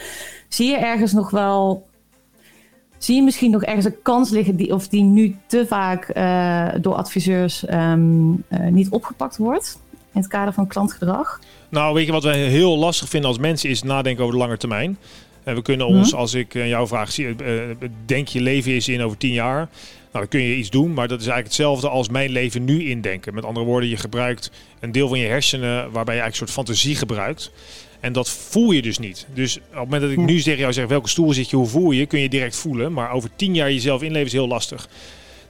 Zie 0.47 0.69
je 0.69 0.77
ergens 0.77 1.13
nog 1.13 1.29
wel 1.29 1.87
Zie 2.97 3.15
je 3.15 3.23
misschien 3.23 3.51
nog 3.51 3.63
ergens 3.63 3.85
een 3.85 4.01
kans 4.01 4.29
liggen 4.29 4.55
die, 4.55 4.73
of 4.73 4.87
die 4.87 5.03
nu 5.03 5.35
te 5.45 5.65
vaak 5.67 6.17
uh, 6.17 6.81
door 6.81 6.93
adviseurs 6.93 7.69
um, 7.69 8.43
uh, 8.49 8.67
niet 8.69 8.89
opgepakt 8.89 9.37
wordt? 9.37 9.79
In 10.17 10.23
het 10.23 10.31
kader 10.31 10.53
van 10.53 10.67
klantgedrag? 10.67 11.39
Nou, 11.69 11.93
weet 11.93 12.05
je 12.05 12.11
wat 12.11 12.23
wij 12.23 12.37
heel 12.37 12.77
lastig 12.77 13.09
vinden 13.09 13.29
als 13.29 13.39
mensen 13.39 13.69
is 13.69 13.83
nadenken 13.83 14.23
over 14.23 14.35
de 14.35 14.41
lange 14.41 14.57
termijn. 14.57 14.97
En 15.43 15.55
we 15.55 15.61
kunnen 15.61 15.87
ons, 15.87 16.13
als 16.13 16.33
ik 16.33 16.53
jouw 16.53 16.87
vraag 16.87 17.11
zie, 17.11 17.35
denk 18.05 18.27
je 18.27 18.41
leven 18.41 18.71
is 18.71 18.87
in 18.87 19.01
over 19.01 19.17
tien 19.17 19.33
jaar. 19.33 19.57
Nou, 19.57 19.69
dan 20.11 20.27
kun 20.27 20.41
je 20.41 20.55
iets 20.55 20.69
doen, 20.69 20.93
maar 20.93 21.07
dat 21.07 21.19
is 21.19 21.27
eigenlijk 21.27 21.55
hetzelfde 21.55 21.89
als 21.89 22.09
mijn 22.09 22.29
leven 22.29 22.65
nu 22.65 22.89
indenken. 22.89 23.33
Met 23.33 23.45
andere 23.45 23.65
woorden, 23.65 23.89
je 23.89 23.97
gebruikt 23.97 24.51
een 24.79 24.91
deel 24.91 25.07
van 25.07 25.19
je 25.19 25.27
hersenen 25.27 25.91
waarbij 25.91 26.15
je 26.15 26.21
eigenlijk 26.21 26.27
een 26.29 26.35
soort 26.35 26.67
fantasie 26.67 26.95
gebruikt. 26.95 27.51
En 27.99 28.13
dat 28.13 28.29
voel 28.29 28.71
je 28.71 28.81
dus 28.81 28.99
niet. 28.99 29.27
Dus 29.33 29.57
op 29.57 29.63
het 29.63 29.79
moment 29.79 30.01
dat 30.01 30.11
ik 30.11 30.17
nu 30.17 30.41
tegen 30.41 30.59
jou 30.59 30.73
zeg 30.73 30.87
welke 30.87 31.09
stoel 31.09 31.33
zit 31.33 31.49
je, 31.49 31.55
hoe 31.55 31.67
voel 31.67 31.91
je, 31.91 32.05
kun 32.05 32.19
je 32.19 32.29
direct 32.29 32.55
voelen. 32.55 32.93
Maar 32.93 33.11
over 33.11 33.29
tien 33.35 33.55
jaar 33.55 33.71
jezelf 33.71 34.01
inleven 34.01 34.27
is 34.27 34.33
heel 34.33 34.47
lastig. 34.47 34.89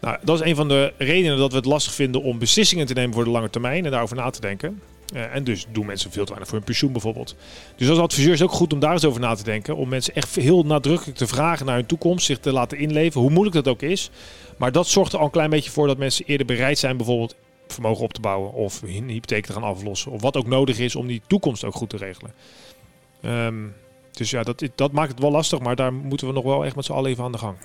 Nou, 0.02 0.18
dat 0.24 0.40
is 0.40 0.46
een 0.50 0.56
van 0.56 0.68
de 0.68 0.94
redenen 0.98 1.38
dat 1.38 1.52
we 1.52 1.58
het 1.58 1.66
lastig 1.66 1.94
vinden 1.94 2.22
om 2.22 2.40
beslissingen 2.40 2.86
te 2.86 2.94
nemen 2.94 3.14
voor 3.14 3.24
de 3.24 3.30
lange 3.30 3.50
termijn 3.50 3.86
en 3.86 3.92
daarover 3.92 4.16
na 4.16 4.30
te 4.30 4.42
denken. 4.42 4.82
Uh, 5.14 5.36
en 5.36 5.44
dus 5.44 5.66
doen 5.72 5.86
mensen 5.86 6.12
veel 6.12 6.24
te 6.24 6.28
weinig 6.28 6.48
voor 6.48 6.58
hun 6.58 6.68
pensioen 6.68 6.92
bijvoorbeeld. 6.92 7.36
Dus 7.76 7.90
als 7.90 8.00
adviseur 8.00 8.34
is 8.34 8.40
het 8.40 8.50
ook 8.50 8.56
goed 8.56 8.74
om 8.74 8.80
daar 8.80 8.92
eens 8.92 9.06
over 9.06 9.22
na 9.22 9.36
te 9.36 9.44
denken. 9.44 9.76
Om 9.76 9.90
mensen 9.90 10.16
echt 10.16 10.36
heel 10.36 10.64
nadrukkelijk 10.64 11.18
te 11.18 11.28
vragen 11.28 11.66
naar 11.66 11.76
hun 11.76 11.86
toekomst, 11.86 12.26
zich 12.26 12.40
te 12.40 12.52
laten 12.52 12.78
inleven, 12.78 13.22
hoe 13.22 13.30
moeilijk 13.30 13.56
dat 13.56 13.68
ook 13.68 13.82
is. 13.82 14.10
Maar 14.58 14.72
dat 14.72 14.88
zorgt 14.88 15.14
er 15.14 15.20
al 15.20 15.26
een 15.26 15.32
klein 15.32 15.50
beetje 15.50 15.72
voor 15.72 15.88
dat 15.88 15.98
mensen 15.98 16.26
eerder 16.26 16.46
bereid 16.46 16.78
zijn 16.78 16.98
bijvoorbeeld 16.98 17.36
vermogen 17.68 18.04
op 18.04 18.14
te 18.14 18.22
bouwen 18.22 18.54
of 18.54 18.82
een 18.82 19.10
hypotheek 19.10 19.46
te 19.46 19.54
gaan 19.54 19.64
aflossen. 19.64 20.12
Of 20.12 20.22
wat 20.22 20.38
ook 20.38 20.48
nodig 20.48 20.80
is 20.80 20.96
om 20.96 21.08
die 21.08 21.22
toekomst 21.28 21.64
ook 21.64 21.76
goed 21.76 21.90
te 21.90 21.98
regelen. 21.98 22.34
Um, 23.22 23.74
dus 24.12 24.30
ja, 24.30 24.44
dat, 24.44 24.64
dat 24.76 24.92
maakt 24.92 25.12
het 25.12 25.20
wel 25.20 25.32
lastig, 25.32 25.60
maar 25.60 25.76
daar 25.76 25.94
moeten 25.94 26.28
we 26.28 26.34
nog 26.34 26.44
wel 26.44 26.66
echt 26.66 26.76
met 26.76 26.86
z'n 26.86 26.92
allen 26.92 27.12
even 27.12 27.24
aan 27.24 27.32
de 27.32 27.38
gang. 27.38 27.58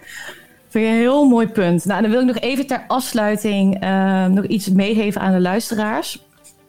Vind 0.73 0.87
je 0.87 0.93
een 0.93 0.99
heel 0.99 1.29
mooi 1.29 1.47
punt. 1.47 1.85
Nou, 1.85 2.03
dan 2.03 2.11
wil 2.11 2.21
ik 2.21 2.27
nog 2.27 2.39
even 2.39 2.67
ter 2.67 2.85
afsluiting 2.87 3.85
uh, 3.85 4.27
nog 4.27 4.45
iets 4.45 4.69
meegeven 4.69 5.21
aan 5.21 5.33
de 5.33 5.41
luisteraars. 5.41 6.25